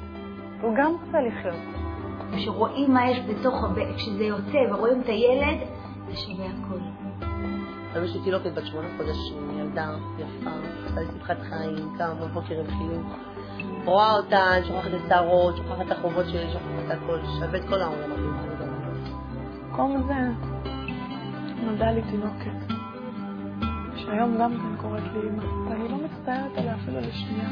[0.61, 1.81] הוא גם רוצה לחיות.
[2.35, 3.55] כשרואים מה יש בתוך,
[3.95, 5.59] כשזה יוצא ורואים את הילד,
[6.07, 6.79] זה שווה הכל.
[7.93, 10.49] היום יש לי תינוקת בת שמונה חודשים, ילדה יפה,
[10.83, 13.15] עושה לי שמחת חיים, קמה בבוקר עם חיוך.
[13.85, 17.81] רואה אותה, שוכחת את השערות, שוכחת את החובות שלי, שוכחת את הכל, שווה את כל
[17.81, 18.50] העולם.
[19.71, 20.13] במקום זה
[21.63, 22.73] נולדה לי תינוקת,
[23.95, 27.49] שהיום גם כן קוראת לי אמא, ואני לא מצטערת עליה אפילו לשנייה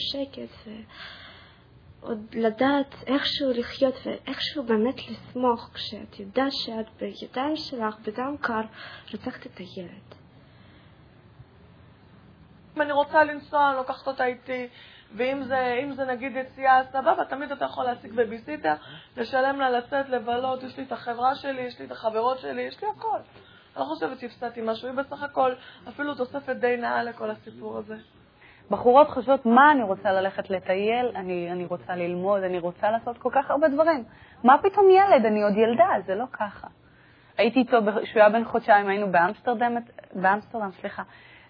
[0.00, 0.70] בשקט,
[2.00, 8.60] ועוד לדעת איכשהו לחיות ואיכשהו באמת לשמוח כשאת יודעת שאת בידיים שלך, בדם קר,
[9.14, 10.14] רצחת את הילד.
[12.76, 14.68] אם אני רוצה לנסוע, אני לוקחת אותה איתי,
[15.16, 18.74] ואם זה, זה נגיד יציאה, סבבה, תמיד אתה יכול להשיג בביסיטר,
[19.16, 22.82] לשלם לה לצאת, לבלות, יש לי את החברה שלי, יש לי את החברות שלי, יש
[22.82, 23.18] לי הכל.
[23.76, 25.54] אני לא חושבת שהפסדתי משהו, היא בסך הכל
[25.88, 27.96] אפילו תוספת די נאה לכל הסיפור הזה.
[28.70, 33.30] בחורות חושבות, מה אני רוצה ללכת לטייל, אני, אני רוצה ללמוד, אני רוצה לעשות כל
[33.32, 34.04] כך הרבה דברים.
[34.44, 35.26] מה פתאום ילד?
[35.26, 36.66] אני עוד ילדה, זה לא ככה.
[37.38, 39.76] הייתי איתו, כשהוא היה בן חודשיים, היינו באמסטרדם,
[40.14, 41.02] באמסטרדם, סליחה,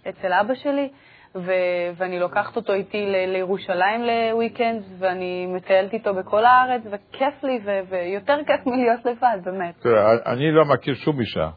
[0.08, 0.88] אצל אבא שלי,
[1.34, 1.52] ו,
[1.96, 7.70] ואני לוקחת אותו איתי ל, לירושלים לוויקנד, ואני מטיילת איתו בכל הארץ, וכיף לי, ו,
[7.88, 9.74] ויותר כיף מלהיות לבד, באמת.
[9.80, 11.50] תראה, אני לא מכיר שום אישה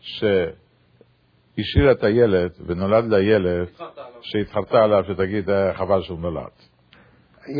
[0.00, 0.24] ש...
[1.58, 3.68] השאירה את הילד ונולד לה ילד
[4.20, 6.52] שהתחרתה עליו שתגיד אה, חבל שהוא נולד.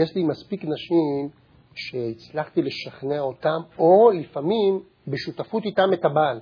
[0.02, 1.28] יש לי מספיק נשים
[1.74, 6.40] שהצלחתי לשכנע אותם, או לפעמים בשותפות איתם את הבעל,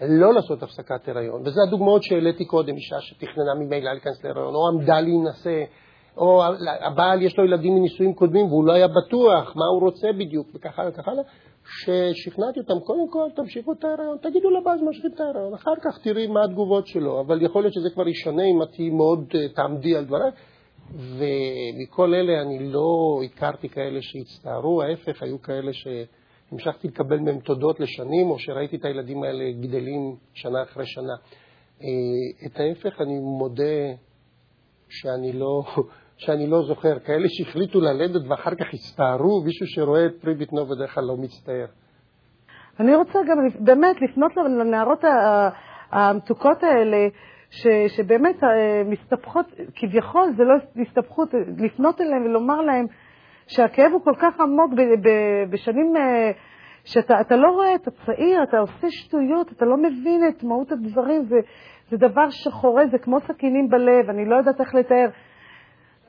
[0.00, 1.40] לא לעשות הפסקת הריון.
[1.40, 5.64] וזה הדוגמאות שהעליתי קודם, אישה שתכננה ממילא להיכנס להריון, או עמדה להינשא,
[6.16, 6.42] או
[6.80, 10.82] הבעל יש לו ילדים מנישואים קודמים והוא לא היה בטוח מה הוא רוצה בדיוק, וככה
[10.88, 11.22] וככה הלאה.
[11.68, 16.26] ששכנעתי אותם, קודם כל תמשיכו את ההיריון, תגידו לבאז משכים את ההיריון, אחר כך תראי
[16.26, 19.96] מה התגובות שלו, אבל יכול להיות שזה כבר ישנה אם את תהיי מאוד אה, תעמדי
[19.96, 20.30] על דבריי.
[20.94, 28.30] ומכל אלה אני לא הכרתי כאלה שהצטערו, ההפך, היו כאלה שהמשכתי לקבל מהם תודות לשנים,
[28.30, 31.14] או שראיתי את הילדים האלה גדלים שנה אחרי שנה.
[31.82, 33.94] אה, את ההפך, אני מודה
[34.88, 35.62] שאני לא,
[36.18, 40.94] שאני לא זוכר, כאלה שהחליטו ללדת ואחר כך הצטערו, מישהו שרואה את פרי בטנו בדרך
[40.94, 41.66] כלל לא מצטער.
[42.80, 45.04] אני רוצה גם באמת לפנות לנערות
[45.90, 47.08] המתוקות האלה,
[47.50, 52.86] ש, שבאמת אה, מסתבכות, כביכול זה לא הסתבכות, לפנות אליהם ולומר להם
[53.46, 55.10] שהכאב הוא כל כך עמוק ב, ב,
[55.50, 56.30] בשנים אה,
[56.84, 61.36] שאתה לא רואה, אתה צעיר, אתה עושה שטויות, אתה לא מבין את מהות הדברים, זה,
[61.90, 65.08] זה דבר שחורה, זה כמו סכינים בלב, אני לא יודעת איך לתאר.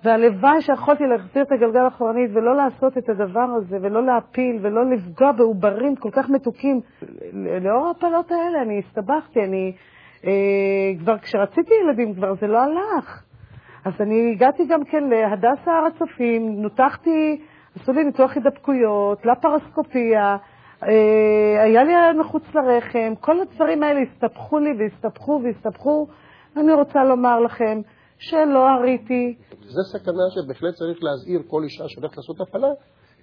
[0.03, 5.31] והלוואי שיכולתי להחזיר את הגלגל אחורנית ולא לעשות את הדבר הזה, ולא להפיל, ולא לפגוע
[5.31, 6.81] בעוברים כל כך מתוקים.
[7.61, 9.73] לאור ההפלות האלה אני הסתבכתי, אני...
[10.25, 13.23] אה, כבר כשרציתי ילדים כבר זה לא הלך.
[13.85, 17.41] אז אני הגעתי גם כן להדסה הר הצופים, נותחתי,
[17.75, 20.37] עשו לי ניתוח הידבקויות, לפרסקופיה,
[20.83, 26.07] אה, היה לי מחוץ לרחם, כל הדברים האלה הסתבכו לי והסתבכו והסתבכו.
[26.57, 27.81] אני רוצה לומר לכם,
[28.19, 29.35] שלא הריתי.
[29.61, 32.67] זו סכנה שבהחלט צריך להזהיר כל אישה שהולכת לעשות הפלה,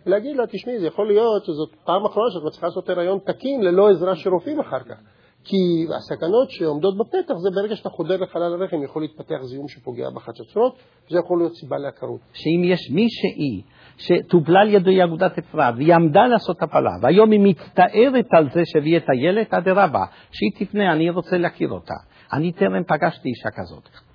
[0.07, 3.90] ולהגיד לה, תשמעי, זה יכול להיות שזאת פעם אחרונה שאת מצליחה לעשות הריון תקין ללא
[3.90, 4.97] עזרה של רופאים אחר כך.
[5.44, 10.76] כי הסכנות שעומדות בפתח זה ברגע שאתה חודר לחלל הרחם יכול להתפתח זיהום שפוגע בחצוצרות,
[11.09, 12.20] זה יכול להיות סיבה לעקרות.
[12.32, 13.62] שאם יש מישהי
[13.97, 18.97] שטופלה על ידי אגודת אפרת והיא עמדה לעשות הפלה, והיום היא מצטערת על זה שהביא
[18.97, 21.94] את הילד, אדרבה, שהיא תפנה, אני רוצה להכיר אותה.
[22.32, 24.06] אני טרם פגשתי אישה כזאת.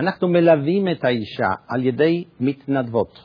[0.00, 3.20] אנחנו מלווים את האישה על ידי מתנדבות.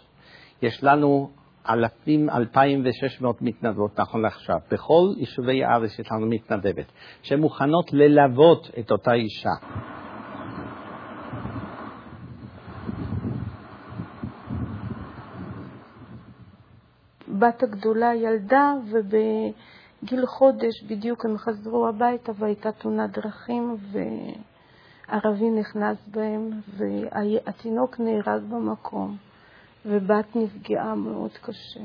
[0.61, 1.30] יש לנו
[1.69, 4.57] אלפים, 2,600 מתנדבות נכון לעכשיו.
[4.71, 9.49] בכל יישובי הארץ יש לנו מתנדבת, שמוכנות ללוות את אותה אישה.
[17.39, 23.76] בת הגדולה ילדה, ובגיל חודש בדיוק הם חזרו הביתה והייתה תאונת דרכים,
[25.10, 29.18] וערבי נכנס בהם, והתינוק נהרג במקום.
[29.86, 31.80] ובת נפגעה מאוד קשה.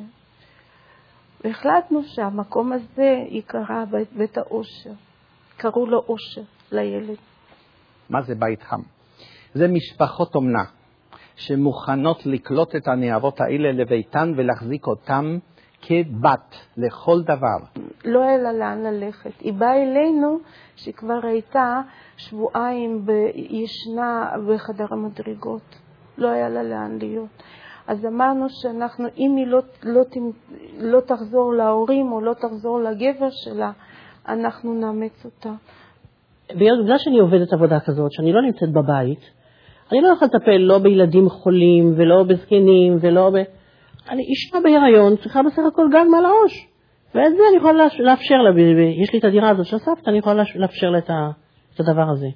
[1.45, 3.85] והחלטנו שהמקום הזה ייקרא
[4.17, 4.93] בית האושר.
[5.57, 6.43] קראו לו אושר,
[6.73, 7.17] לילד.
[8.11, 8.81] מה זה בית חם?
[9.55, 10.65] זה משפחות אומנה
[11.37, 15.39] שמוכנות לקלוט את הנערות האלה לביתן ולהחזיק אותן
[15.83, 17.83] כבת לכל דבר.
[18.05, 19.41] לא היה לה לאן ללכת.
[19.41, 20.39] היא באה אלינו
[20.77, 21.81] שכבר הייתה
[22.17, 25.77] שבועיים ישנה בחדר המדרגות.
[26.19, 27.43] לא היה לה לאן להיות.
[27.87, 30.03] אז אמרנו שאנחנו, אם היא לא, לא,
[30.79, 33.71] לא תחזור להורים או לא תחזור לגבר שלה,
[34.29, 35.53] אנחנו נאמץ אותה.
[36.51, 39.21] בגלל שאני עובדת עבודה כזאת, שאני לא נמצאת בבית,
[39.93, 43.60] אני לא יכולה לטפל לא בילדים חולים ולא בזקנים ולא ב...
[44.11, 46.67] אני אישה בהיריון, צריכה בסך הכל גג מעל הראש.
[47.15, 48.51] ואת זה אני יכולה לאפשר לה,
[49.03, 50.99] יש לי את הדירה הזאת של סבתא, אני יכולה לאפשר לה
[51.75, 52.29] את הדבר הזה.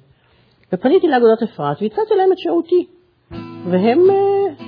[0.73, 2.85] ופניתי לאגודת אפרת והצעתי להם את שירותי.
[3.71, 4.65] והם אה,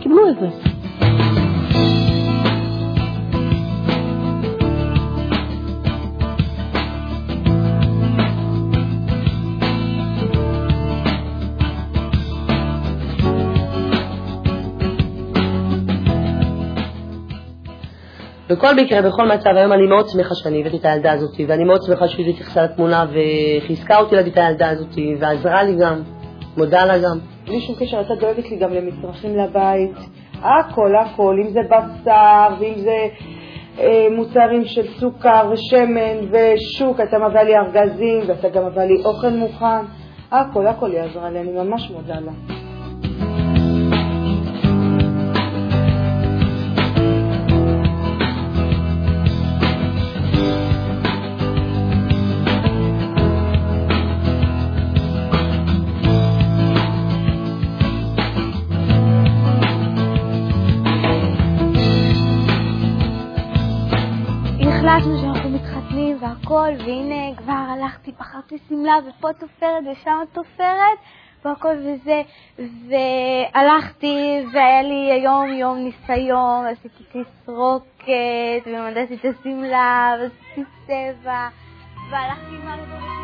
[0.00, 0.71] קיבלו את זה.
[18.52, 21.82] בכל מקרה, בכל מצב, היום אני מאוד שמחה שאני הבאתי את הילדה הזאת, ואני מאוד
[21.82, 24.88] שמחה שהיא התייחסה לתמונה וחיזקה אותי להביא את הילדה הזאת,
[25.18, 26.02] ועזרה לי גם,
[26.56, 27.18] מודה לה גם.
[27.46, 29.96] בלי שום קשר, הייתה דואגת לי גם למצרכים לבית,
[30.42, 33.06] הכל, הכל, אם זה בשר, ואם זה
[33.78, 39.30] אה, מוצרים של סוכר ושמן ושוק, הייתה מביאה לי ארגזים, והייתה גם מביאה לי אוכל
[39.30, 39.84] מוכן,
[40.30, 42.51] הכל, הכל היא עזרה לי, אני ממש מודה לה.
[68.18, 70.98] הלכתי, בחרתי שמלה ופה תופרת ושם תופרת
[71.44, 72.22] והכל וזה,
[72.88, 81.48] והלכתי והיה לי היום יום ניסיון, עשיתי תסרוקת ומדדתי את השמלה ועשיתי צבע
[82.10, 83.21] והלכתי עם הרגולת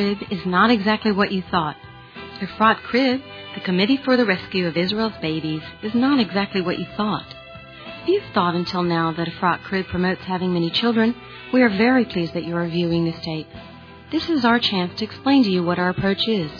[0.00, 1.76] crib is not exactly what you thought.
[2.40, 3.20] Efrat crib,
[3.54, 7.26] the Committee for the Rescue of Israel's Babies is not exactly what you thought.
[8.02, 11.14] If you've thought until now that frock crib promotes having many children,
[11.52, 13.46] we are very pleased that you are viewing this tape.
[14.10, 16.50] This is our chance to explain to you what our approach is.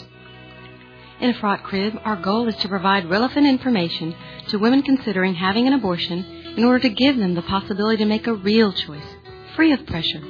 [1.21, 4.15] In frock crib, our goal is to provide relevant information
[4.49, 6.27] to women considering having an abortion
[6.59, 9.17] in order to give them the possibility to make a real choice,
[9.57, 10.21] free of pressure.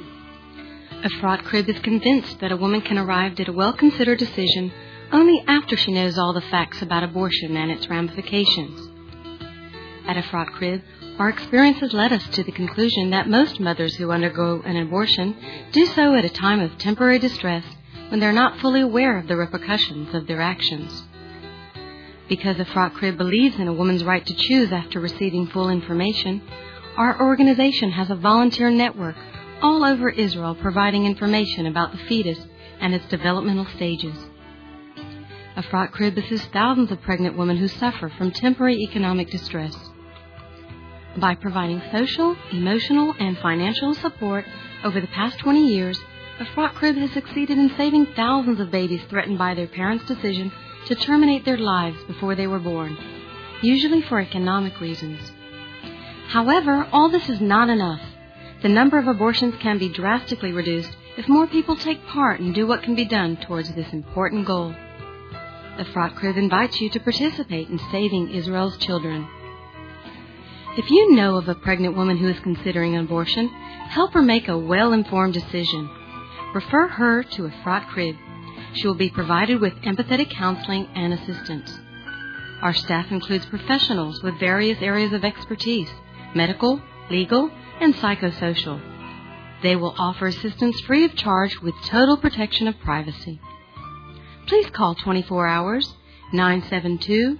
[1.03, 4.71] A fraught crib is convinced that a woman can arrive at a well considered decision
[5.11, 8.87] only after she knows all the facts about abortion and its ramifications.
[10.07, 10.83] At a fraught crib,
[11.17, 15.35] our experience has led us to the conclusion that most mothers who undergo an abortion
[15.71, 17.65] do so at a time of temporary distress
[18.09, 21.03] when they're not fully aware of the repercussions of their actions.
[22.29, 26.43] Because a fraught crib believes in a woman's right to choose after receiving full information,
[26.95, 29.15] our organization has a volunteer network
[29.61, 32.39] all over Israel providing information about the fetus
[32.79, 34.15] and its developmental stages.
[35.55, 39.75] A crib assists thousands of pregnant women who suffer from temporary economic distress.
[41.17, 44.45] By providing social, emotional, and financial support
[44.83, 45.99] over the past 20 years,
[46.39, 50.51] a crib has succeeded in saving thousands of babies threatened by their parents' decision
[50.87, 52.97] to terminate their lives before they were born,
[53.61, 55.19] usually for economic reasons.
[56.29, 58.01] However, all this is not enough.
[58.61, 62.67] The number of abortions can be drastically reduced if more people take part and do
[62.67, 64.75] what can be done towards this important goal.
[65.77, 69.27] The Fraught Crib invites you to participate in saving Israel's children.
[70.77, 74.57] If you know of a pregnant woman who is considering abortion, help her make a
[74.57, 75.89] well informed decision.
[76.53, 78.15] Refer her to a Fraught Crib.
[78.73, 81.71] She will be provided with empathetic counseling and assistance.
[82.61, 85.89] Our staff includes professionals with various areas of expertise
[86.35, 87.51] medical, legal,
[87.81, 88.79] and psychosocial.
[89.61, 93.41] They will offer assistance free of charge with total protection of privacy.
[94.47, 95.93] Please call 24 hours
[96.33, 97.37] 972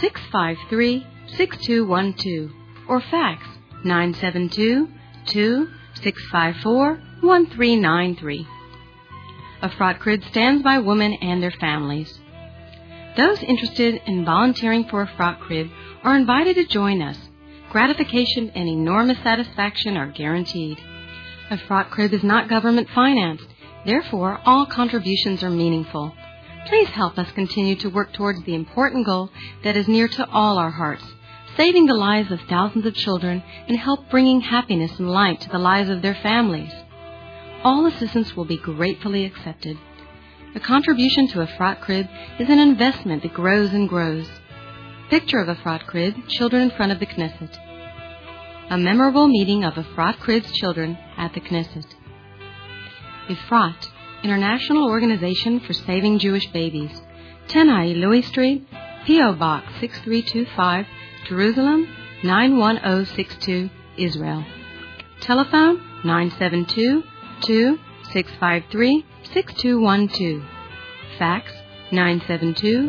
[0.00, 2.50] 653 6212
[2.88, 3.46] or fax
[3.84, 4.88] 972
[5.26, 6.88] 654
[7.20, 8.46] 1393.
[9.62, 12.18] A fraught crib stands by women and their families.
[13.16, 15.68] Those interested in volunteering for a fraught crib
[16.02, 17.18] are invited to join us.
[17.72, 20.78] Gratification and enormous satisfaction are guaranteed.
[21.50, 23.46] A fraught crib is not government financed,
[23.86, 26.12] therefore, all contributions are meaningful.
[26.66, 29.30] Please help us continue to work towards the important goal
[29.64, 31.04] that is near to all our hearts
[31.56, 35.58] saving the lives of thousands of children and help bringing happiness and light to the
[35.58, 36.72] lives of their families.
[37.62, 39.78] All assistance will be gratefully accepted.
[40.54, 42.06] A contribution to a fraught crib
[42.38, 44.28] is an investment that grows and grows.
[45.10, 47.58] Picture of a fraught crib, children in front of the Knesset.
[48.70, 51.86] A memorable meeting of a fraught crib's children at the Knesset.
[53.28, 53.88] Efrat,
[54.22, 57.02] International Organization for Saving Jewish Babies,
[57.48, 58.66] 10i Louis Street,
[59.06, 59.34] P.O.
[59.34, 60.86] Box 6325,
[61.28, 61.88] Jerusalem
[62.24, 64.44] 91062, Israel.
[65.20, 67.02] Telephone 972
[68.12, 70.42] 653 6212.
[71.18, 71.52] Fax
[71.90, 72.86] 972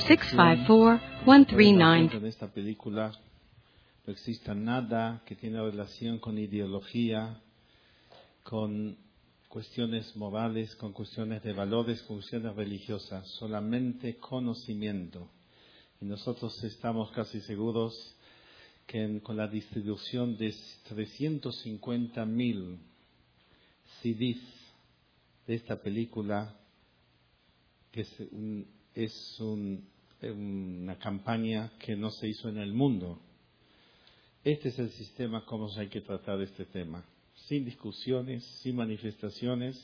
[0.00, 3.27] 654 1390.
[4.08, 7.42] No exista nada que tiene relación con ideología,
[8.42, 8.96] con
[9.50, 15.28] cuestiones morales, con cuestiones de valores, con cuestiones religiosas, solamente conocimiento.
[16.00, 17.92] Y nosotros estamos casi seguros
[18.86, 20.54] que con la distribución de
[20.88, 22.78] 350 mil
[24.00, 24.40] CDs
[25.46, 26.56] de esta película,
[27.92, 28.06] que
[28.94, 29.86] es un-
[30.22, 33.20] una campaña que no se hizo en el mundo.
[34.48, 37.04] Este es el sistema como hay que tratar este tema,
[37.34, 39.78] sin discusiones, sin manifestaciones,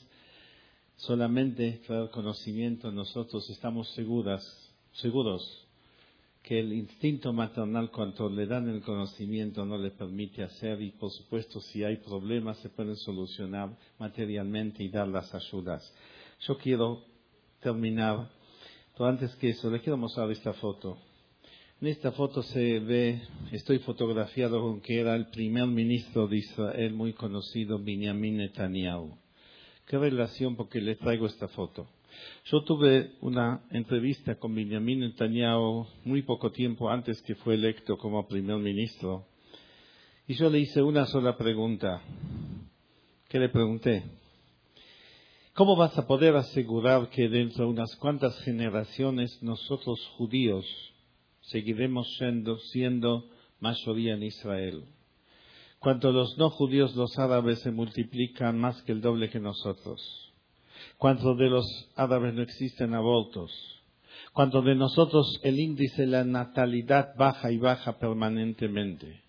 [0.96, 2.90] solamente traer conocimiento.
[2.90, 4.42] Nosotros estamos seguras,
[4.92, 5.66] seguros
[6.42, 11.10] que el instinto maternal cuando le dan el conocimiento no le permite hacer y por
[11.10, 13.68] supuesto si hay problemas se pueden solucionar
[13.98, 15.92] materialmente y dar las ayudas.
[16.40, 17.04] Yo quiero
[17.60, 18.30] terminar,
[18.94, 20.96] pero antes que eso le quiero mostrar esta foto.
[21.84, 23.20] En esta foto se ve,
[23.52, 29.18] estoy fotografiado con que era el primer ministro de Israel muy conocido, Benjamin Netanyahu.
[29.86, 30.56] ¿Qué relación?
[30.56, 31.86] Porque le traigo esta foto.
[32.46, 38.26] Yo tuve una entrevista con Benjamin Netanyahu muy poco tiempo antes que fue electo como
[38.26, 39.26] primer ministro.
[40.26, 42.00] Y yo le hice una sola pregunta.
[43.28, 44.04] ¿Qué le pregunté?
[45.52, 50.64] ¿Cómo vas a poder asegurar que dentro de unas cuantas generaciones nosotros judíos
[51.46, 53.28] seguiremos siendo, siendo
[53.60, 54.84] mayoría en Israel?
[55.78, 60.32] Cuando los no judíos, los árabes, se multiplican más que el doble que nosotros.
[60.96, 63.52] Cuando de los árabes no existen abortos.
[64.32, 69.20] cuando de nosotros el índice de la natalidad baja y baja permanentemente.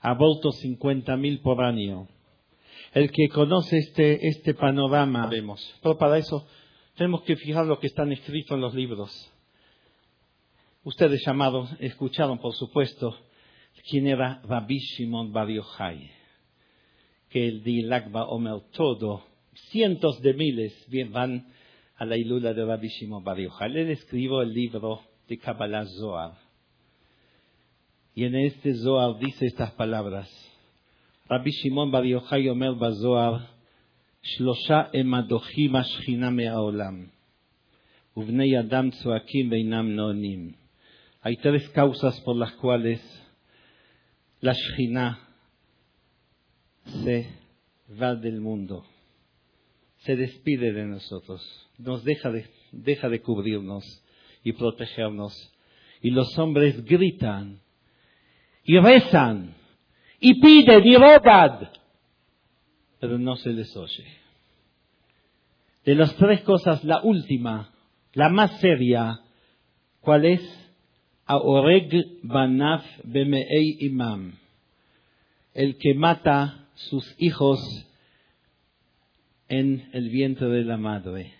[0.00, 2.08] Abortos 50.000 por año.
[2.94, 5.74] El que conoce este, este panorama, vemos.
[5.82, 6.46] Pero para eso
[6.96, 9.10] tenemos que fijar lo que están escritos en los libros.
[10.85, 13.15] Ustedes llamados, escucharon por supuesto
[13.89, 16.09] quién era Rabbi Shimon Bar Yochai,
[17.29, 19.23] que el Dilakba Omer todo,
[19.69, 21.47] cientos de miles van
[21.97, 23.77] a la ilula de Rabbi Shimon Bar Yochai.
[23.77, 26.37] Él escribió el libro de Kabbalah Zohar.
[28.15, 30.29] Y en este Zohar dice estas palabras.
[31.29, 33.47] Rabbi Shimon Bar Yochai Omer Bazohar,
[34.23, 37.05] שלושה הם הדוחים השכינה מהעולם,
[38.17, 40.51] ובני אדם צועקים ואינם נענים.
[41.26, 43.00] hay tres causas por las cuales
[44.38, 45.18] la Shina
[47.02, 47.28] se
[48.00, 48.86] va del mundo,
[50.04, 51.42] se despide de nosotros,
[51.78, 54.04] nos deja de, deja de cubrirnos
[54.44, 55.52] y protegernos.
[56.00, 57.60] Y los hombres gritan
[58.62, 59.56] y rezan
[60.20, 61.70] y piden y roban,
[63.00, 64.06] pero no se les oye.
[65.84, 67.74] De las tres cosas, la última,
[68.12, 69.22] la más seria,
[69.98, 70.65] ¿cuál es?
[71.26, 71.90] Aoreg
[72.22, 74.38] Banaf Bemei Imam,
[75.54, 77.60] el que mata sus hijos
[79.48, 81.32] en el vientre de la madre.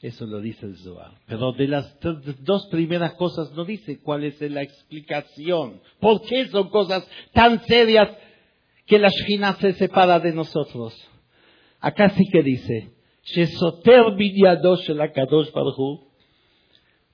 [0.00, 1.12] Eso lo dice el Zohar.
[1.26, 1.96] Pero de las
[2.40, 5.80] dos primeras cosas no dice cuál es la explicación.
[5.98, 8.10] ¿Por qué son cosas tan serias
[8.86, 10.92] que la Shina se separa de nosotros?
[11.80, 12.90] Acá sí que dice,
[13.24, 16.03] Shesoter Binyadosh el Akadosh Baruch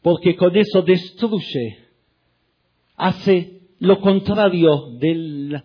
[0.02, 1.78] porque con eso destruye,
[2.96, 5.62] hace lo contrario de,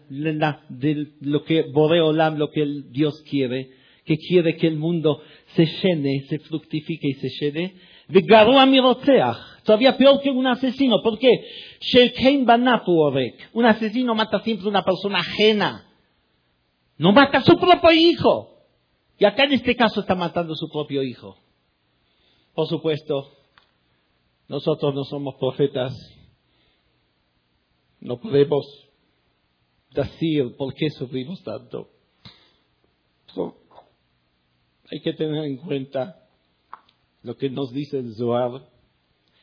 [1.21, 3.71] lo que Boreolam, lo que Dios quiere,
[4.05, 5.21] que quiere que el mundo
[5.55, 7.75] se llene, se fructifique y se llene.
[9.63, 11.01] Todavía peor que un asesino.
[11.01, 11.43] ¿Por qué?
[13.53, 15.89] Un asesino mata siempre a una persona ajena.
[16.97, 18.55] No mata a su propio hijo.
[19.17, 21.37] Y acá en este caso está matando a su propio hijo.
[22.53, 23.31] Por supuesto,
[24.47, 25.93] nosotros no somos profetas.
[27.99, 28.65] No podemos
[29.91, 31.89] decir por qué sufrimos tanto.
[34.91, 36.21] hay que tener en cuenta
[37.23, 38.69] lo que nos dice el Zohar.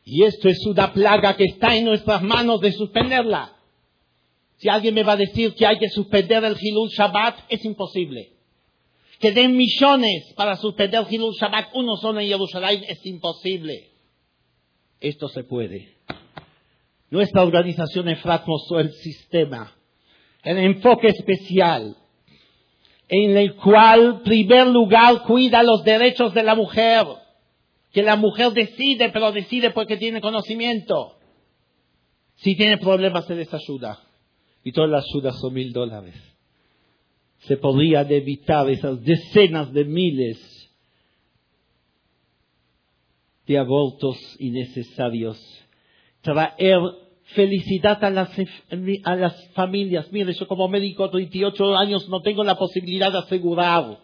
[0.05, 3.57] Y esto es una plaga que está en nuestras manos de suspenderla.
[4.59, 8.33] Si alguien me va a decir que hay que suspender el Hilul Shabbat, es imposible.
[9.19, 13.92] Que den millones para suspender el Hilul Shabbat, uno solo en Jerusalén, es imposible.
[15.03, 15.89] Esto se puede.
[17.11, 18.07] Nuestra organización
[18.47, 19.75] mostró el sistema,
[20.45, 21.97] el enfoque especial,
[23.09, 27.05] en el cual, primer lugar, cuida los derechos de la mujer.
[27.93, 31.17] Que la mujer decide, pero decide porque tiene conocimiento.
[32.37, 33.99] Si tiene problemas, se les ayuda.
[34.65, 36.15] Y todas las ayudas son mil dólares.
[37.41, 40.52] Se podrían evitar esas decenas de miles
[43.53, 45.39] de abortos innecesarios,
[46.23, 46.81] traer
[47.35, 48.31] felicidad a las,
[49.05, 50.11] a las familias.
[50.11, 53.99] Mire, yo como médico de 28 años no tengo la posibilidad de asegurar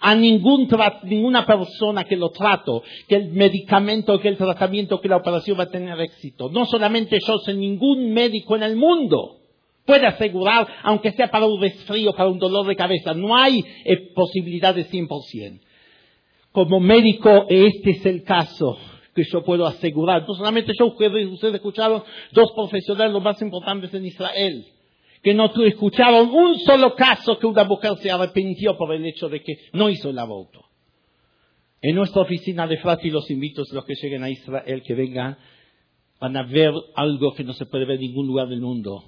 [0.00, 0.68] a ningún
[1.04, 5.64] ninguna persona que lo trato que el medicamento, que el tratamiento, que la operación va
[5.64, 6.50] a tener éxito.
[6.50, 9.36] No solamente yo, sino ningún médico en el mundo
[9.84, 13.14] puede asegurar, aunque sea para un resfrío, para un dolor de cabeza.
[13.14, 15.60] No hay eh, posibilidad de 100%
[16.56, 18.78] como médico, este es el caso
[19.14, 20.26] que yo puedo asegurar.
[20.26, 22.02] No solamente yo, ustedes, escucharon
[22.32, 24.64] dos profesionales los más importantes en Israel,
[25.22, 29.42] que no escucharon un solo caso que una mujer se arrepintió por el hecho de
[29.42, 30.64] que no hizo el aborto.
[31.82, 35.36] En nuestra oficina de Frati los invito a los que lleguen a Israel que vengan,
[36.18, 39.04] van a ver algo que no se puede ver en ningún lugar del mundo.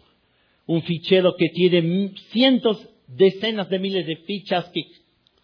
[0.67, 4.83] Un fichero que tiene cientos, decenas de miles de fichas que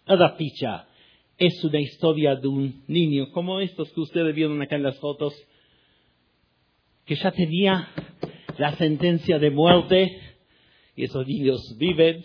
[0.05, 0.85] cada ficha
[1.37, 5.33] es una historia de un niño, como estos que ustedes vieron acá en las fotos,
[7.05, 7.89] que ya tenía
[8.57, 10.19] la sentencia de muerte
[10.95, 12.23] y esos niños viven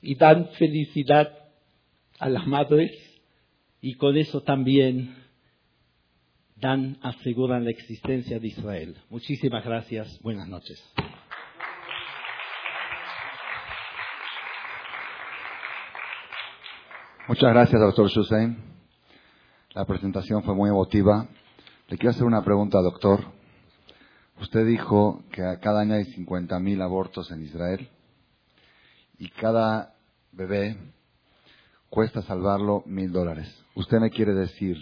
[0.00, 1.32] y dan felicidad
[2.18, 2.92] a las madres
[3.80, 5.14] y con eso también
[6.56, 8.96] dan, aseguran la existencia de Israel.
[9.10, 10.20] Muchísimas gracias.
[10.22, 10.82] Buenas noches.
[17.28, 18.56] Muchas gracias, doctor Shusein.
[19.74, 21.28] La presentación fue muy emotiva.
[21.88, 23.20] Le quiero hacer una pregunta, doctor.
[24.40, 27.86] Usted dijo que cada año hay 50.000 abortos en Israel
[29.18, 29.92] y cada
[30.32, 30.78] bebé
[31.90, 33.62] cuesta salvarlo mil dólares.
[33.74, 34.78] ¿Usted me quiere decir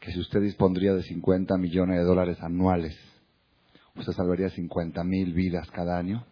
[0.00, 2.98] que si usted dispondría de 50 millones de dólares anuales,
[3.94, 6.24] usted salvaría 50 mil vidas cada año.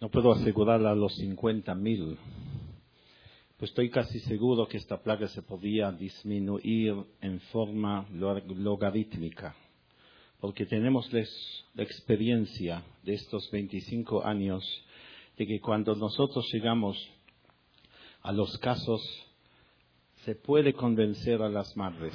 [0.00, 2.16] No puedo asegurar a los 50 mil,
[3.58, 9.56] pues estoy casi seguro que esta plaga se podía disminuir en forma logarítmica,
[10.40, 14.64] porque tenemos la experiencia de estos 25 años
[15.36, 16.96] de que cuando nosotros llegamos
[18.22, 19.02] a los casos,
[20.24, 22.14] se puede convencer a las madres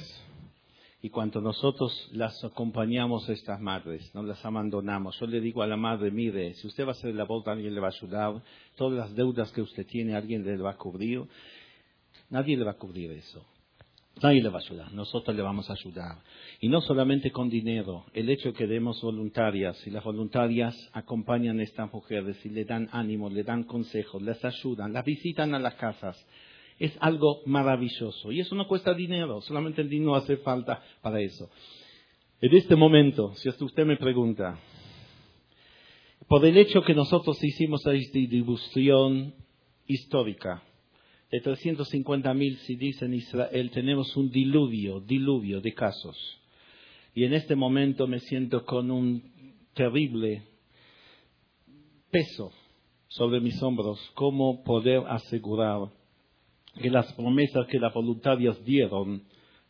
[1.04, 5.68] y cuando nosotros las acompañamos a estas madres, no las abandonamos, yo le digo a
[5.68, 8.42] la madre, mire, si usted va a hacer la aborto, alguien le va a ayudar,
[8.78, 11.26] todas las deudas que usted tiene, alguien le va a cubrir,
[12.30, 13.46] nadie le va a cubrir eso.
[14.22, 16.20] Nadie le va a ayudar, nosotros le vamos a ayudar.
[16.62, 21.60] Y no solamente con dinero, el hecho de que demos voluntarias y las voluntarias acompañan
[21.60, 25.60] a estas mujeres y le dan ánimo, le dan consejos, les ayudan, las visitan a
[25.60, 26.26] las casas,
[26.84, 28.34] es algo maravilloso.
[28.34, 31.50] Y eso no cuesta dinero, solamente el dinero hace falta para eso.
[32.42, 34.60] En este momento, si usted me pregunta,
[36.28, 39.34] por el hecho que nosotros hicimos esta distribución
[39.88, 40.62] histórica,
[41.32, 46.18] de 350 mil si dice en Israel, tenemos un diluvio, diluvio de casos.
[47.16, 49.24] Y en este momento me siento con un
[49.74, 50.44] terrible
[52.12, 52.52] peso
[53.08, 56.03] sobre mis hombros, cómo poder asegurar
[56.82, 59.24] que las promesas que las voluntarias dieron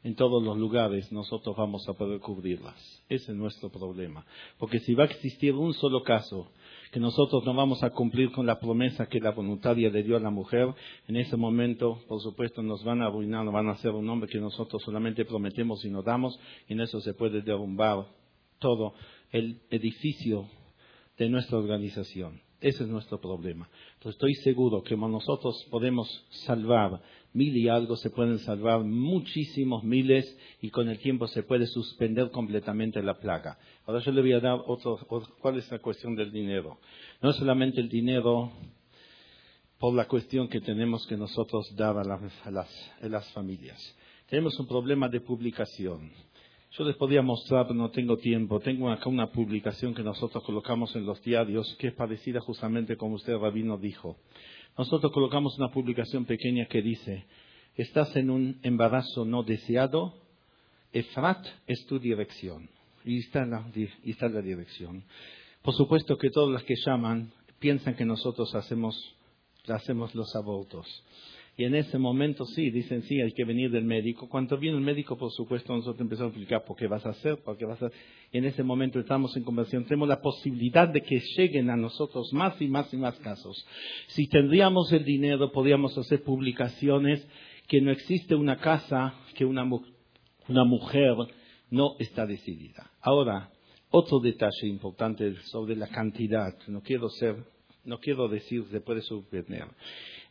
[0.03, 2.75] en todos los lugares, nosotros vamos a poder cubrirlas.
[3.07, 4.25] Ese es nuestro problema.
[4.57, 6.51] Porque si va a existir un solo caso
[6.91, 10.19] que nosotros no vamos a cumplir con la promesa que la voluntaria le dio a
[10.19, 10.67] la mujer,
[11.07, 14.29] en ese momento, por supuesto, nos van a arruinar, nos van a hacer un nombre
[14.29, 18.05] que nosotros solamente prometemos y nos damos, y en eso se puede derrumbar
[18.59, 18.93] todo
[19.31, 20.49] el edificio
[21.17, 22.41] de nuestra organización.
[22.63, 23.69] Ese es nuestro problema.
[23.95, 27.01] Entonces estoy seguro que nosotros podemos salvar
[27.33, 30.25] mil y algo, se pueden salvar muchísimos miles
[30.61, 33.59] y con el tiempo se puede suspender completamente la plaga.
[33.85, 34.97] Ahora yo le voy a dar otro,
[35.41, 36.79] cuál es la cuestión del dinero.
[37.21, 38.49] No es solamente el dinero
[39.77, 42.05] por la cuestión que tenemos que nosotros dar a
[43.01, 43.97] las familias.
[44.29, 46.13] Tenemos un problema de publicación.
[46.75, 48.59] Yo les podría mostrar, pero no tengo tiempo.
[48.59, 53.13] Tengo acá una publicación que nosotros colocamos en los diarios, que es parecida justamente como
[53.13, 54.17] usted, Rabino, dijo.
[54.75, 57.25] Nosotros colocamos una publicación pequeña que dice,
[57.75, 60.15] estás en un embarazo no deseado,
[60.91, 62.67] Efrat es tu dirección.
[63.05, 65.03] Y está, la, y está la dirección.
[65.61, 68.95] Por supuesto que todos los que llaman piensan que nosotros hacemos,
[69.67, 70.87] hacemos los abortos.
[71.55, 74.27] Y en ese momento sí, dicen sí, hay que venir del médico.
[74.27, 77.37] Cuando viene el médico, por supuesto, nosotros empezamos a explicar por qué vas a hacer,
[77.43, 77.91] por qué vas a
[78.31, 79.83] en ese momento estamos en conversación.
[79.85, 83.63] Tenemos la posibilidad de que lleguen a nosotros más y más y más casos.
[84.07, 87.25] Si tendríamos el dinero, podríamos hacer publicaciones
[87.67, 91.15] que no existe una casa que una, una mujer
[91.69, 92.89] no está decidida.
[93.01, 93.51] Ahora,
[93.91, 96.57] otro detalle importante sobre la cantidad.
[96.67, 97.35] No quiero ser,
[97.85, 99.67] no quiero decir, se puede sorprender.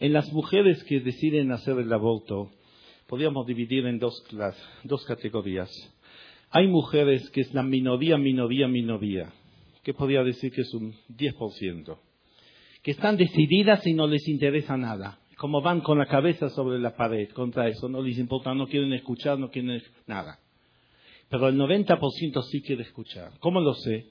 [0.02, 2.50] En las mujeres que deciden hacer el aborto,
[3.06, 4.20] podríamos dividir en dos,
[4.82, 5.70] dos categorías.
[6.50, 9.32] Hay mujeres que es la minoría, minoría, minoría,
[9.84, 11.96] que podría decir que es un 10%,
[12.82, 16.96] que están decididas y no les interesa nada, como van con la cabeza sobre la
[16.96, 20.40] pared contra eso, no les importa, no quieren escuchar, no quieren nada.
[21.28, 23.38] Pero el 90% sí quiere escuchar.
[23.38, 24.08] ¿Cómo lo sé?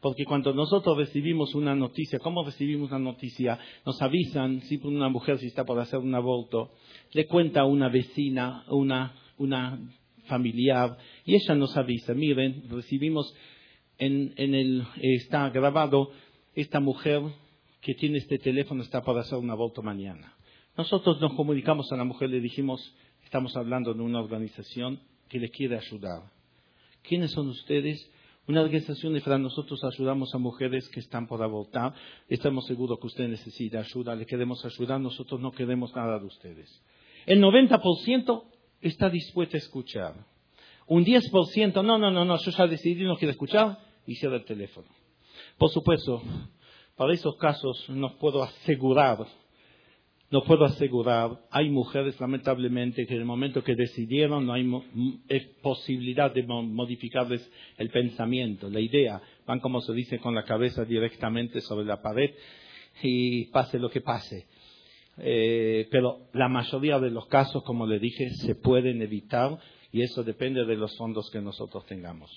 [0.00, 3.58] Porque cuando nosotros recibimos una noticia, ¿cómo recibimos una noticia?
[3.84, 6.72] Nos avisan, si una mujer si está por hacer un aborto,
[7.12, 9.78] le cuenta a una vecina, una, una
[10.24, 10.96] familiar,
[11.26, 13.34] y ella nos avisa, miren, recibimos
[13.98, 16.10] en, en el, está grabado,
[16.54, 17.20] esta mujer
[17.82, 20.34] que tiene este teléfono está por hacer un aborto mañana.
[20.76, 22.94] Nosotros nos comunicamos a la mujer, le dijimos,
[23.24, 26.22] estamos hablando de una organización que le quiere ayudar.
[27.02, 28.10] ¿Quiénes son ustedes?
[28.50, 31.94] Una organización de Fran, nosotros ayudamos a mujeres que están por abortar.
[32.28, 36.82] Estamos seguros que usted necesita ayuda, le queremos ayudar, nosotros no queremos nada de ustedes.
[37.26, 38.42] El 90%
[38.80, 40.14] está dispuesto a escuchar.
[40.88, 44.44] Un 10%, no, no, no, no, yo ya decidí, no quiero escuchar, y cierra el
[44.44, 44.88] teléfono.
[45.56, 46.20] Por supuesto,
[46.96, 49.28] para esos casos no puedo asegurar
[50.30, 54.64] no puedo asegurar, hay mujeres lamentablemente que en el momento que decidieron no hay
[55.60, 61.60] posibilidad de modificarles el pensamiento, la idea, van como se dice con la cabeza directamente
[61.60, 62.30] sobre la pared
[63.02, 64.46] y pase lo que pase.
[65.18, 69.58] Eh, pero la mayoría de los casos, como le dije, se pueden evitar
[69.90, 72.30] y eso depende de los fondos que nosotros tengamos.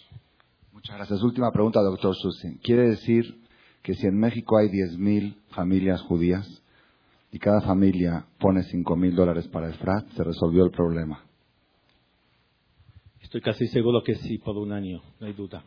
[0.71, 1.21] Muchas gracias.
[1.21, 2.57] Última pregunta, doctor Susin.
[2.57, 3.35] ¿Quiere decir
[3.83, 6.62] que si en México hay 10.000 familias judías,
[7.33, 11.25] y cada familia pone cinco mil dólares para el FRAT, se resolvió el problema.
[13.19, 15.63] Estoy casi seguro que sí, por un año, no hay duda.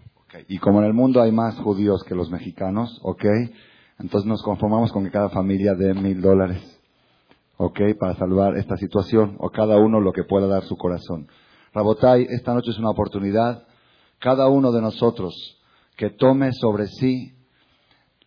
[0.46, 3.24] Y como en el mundo hay más judíos que los mexicanos, ¿ok?
[3.98, 6.62] Entonces nos conformamos con que cada familia dé mil dólares,
[7.56, 7.80] ¿ok?
[7.98, 11.26] Para salvar esta situación, o cada uno lo que pueda dar su corazón.
[11.74, 13.66] Rabotai, esta noche es una oportunidad,
[14.20, 15.34] cada uno de nosotros
[15.96, 17.32] que tome sobre sí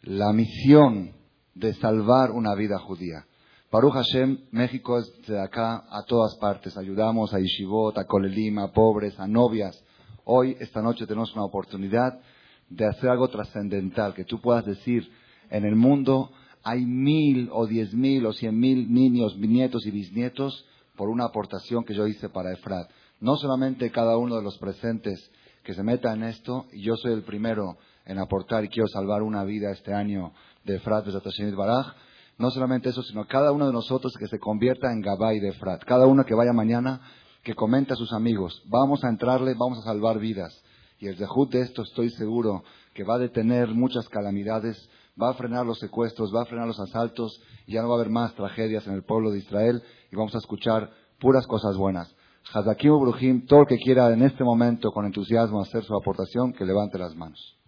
[0.01, 1.13] la misión
[1.55, 3.23] de salvar una vida judía.
[3.71, 6.75] Baruch Hashem, México es de acá a todas partes.
[6.75, 9.79] Ayudamos a Yeshivot, a Kolelim, a pobres, a novias.
[10.25, 12.19] Hoy, esta noche, tenemos una oportunidad
[12.67, 15.07] de hacer algo trascendental, que tú puedas decir,
[15.51, 16.31] en el mundo
[16.63, 20.65] hay mil o diez mil o cien mil niños, nietos y bisnietos
[20.95, 22.89] por una aportación que yo hice para Efrat.
[23.19, 25.31] No solamente cada uno de los presentes
[25.63, 29.21] que se meta en esto, y yo soy el primero en aportar y quiero salvar
[29.21, 30.33] una vida este año
[30.65, 31.93] de Efrat de Baraj,
[32.39, 35.83] no solamente eso, sino cada uno de nosotros que se convierta en Gabay de Efrat.
[35.83, 37.01] Cada uno que vaya mañana,
[37.43, 38.63] que comente a sus amigos.
[38.67, 40.53] Vamos a entrarle, vamos a salvar vidas.
[40.99, 42.63] Y el Zehut de esto estoy seguro
[42.93, 44.89] que va a detener muchas calamidades,
[45.21, 48.09] va a frenar los secuestros, va a frenar los asaltos, ya no va a haber
[48.09, 52.13] más tragedias en el pueblo de Israel y vamos a escuchar puras cosas buenas.
[52.53, 56.65] Hazakim Brujim, todo el que quiera en este momento con entusiasmo hacer su aportación, que
[56.65, 57.58] levante las manos.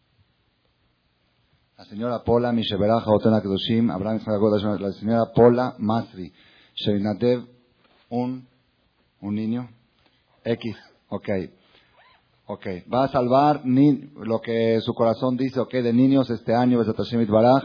[1.82, 4.20] La señora Pola Misheberaja Otena Kedoshim, Abraham
[4.80, 6.32] la señora Pola Masri,
[6.76, 7.44] Sheinadev,
[8.10, 8.48] un,
[9.20, 9.68] un niño,
[10.44, 10.78] X,
[11.10, 11.30] ok.
[12.46, 16.78] Ok, va a salvar ni, lo que su corazón dice, ok, de niños este año,
[16.78, 17.64] Baraj,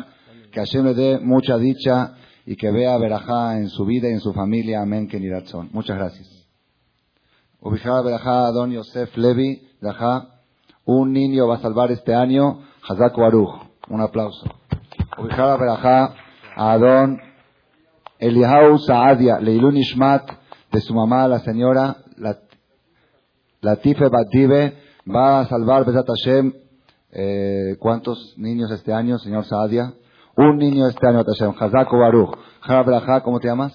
[0.50, 2.14] que Hashem le dé mucha dicha
[2.46, 5.68] y que vea Berajá en su vida y en su familia, amén, que razón.
[5.74, 6.26] Muchas gracias.
[7.60, 10.40] Ubijada Berajá Don Yosef Levi, Berajá,
[10.86, 13.65] un niño va a salvar este año, Hazak Baruch.
[13.88, 14.46] Un aplauso.
[15.18, 16.14] Ubijada Berajá
[16.56, 17.20] Adón
[18.18, 20.24] Eliahau Saadia, Leilun Ishmat,
[20.72, 21.96] de su mamá, la señora
[23.60, 24.76] Latife Badive,
[25.06, 26.52] va a salvar Besat Hashem.
[27.12, 29.92] Eh, ¿Cuántos niños este año, señor Saadia?
[30.36, 31.54] Un niño este año, Hashem.
[31.58, 32.36] Hazako Baruch.
[32.60, 33.72] Jara ¿cómo te llamas?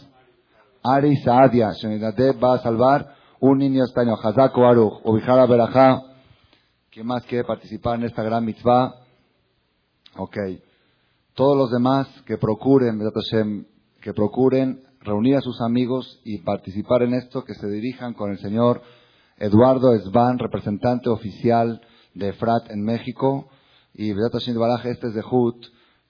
[0.83, 4.15] Ari Saadia, Shenidadev va a salvar un niño este año.
[4.21, 5.01] Hazako Baruch.
[5.05, 6.01] Ubijada Berajá.
[6.91, 9.00] ¿Quién más quiere participar en esta gran mitzvah?
[10.17, 10.37] Ok.
[11.33, 12.99] Todos los demás que procuren,
[14.01, 18.39] que procuren reunir a sus amigos y participar en esto, que se dirijan con el
[18.39, 18.81] señor
[19.37, 21.81] Eduardo Esban, representante oficial
[22.13, 23.47] de EFRAT en México.
[23.93, 25.65] Y Hashem Baraj, este es de Hut,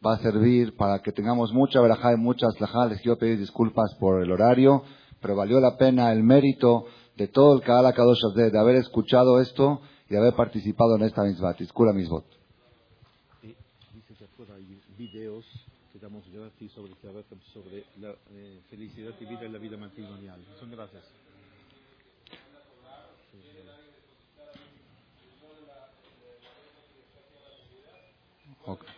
[0.05, 2.87] va a servir para que tengamos mucha verajá y muchas lajá.
[2.87, 4.83] Les quiero pedir disculpas por el horario,
[5.21, 9.81] pero valió la pena el mérito de todo el Kaala Kadosh de haber escuchado esto
[10.09, 11.55] y haber participado en esta misma.
[11.93, 12.40] Misbot
[15.01, 15.45] videos
[15.91, 16.93] que damos gratis sobre,
[17.53, 20.39] sobre la eh, felicidad y vida en la vida matrimonial.
[20.59, 21.03] Son gracias.
[28.63, 28.89] Okay.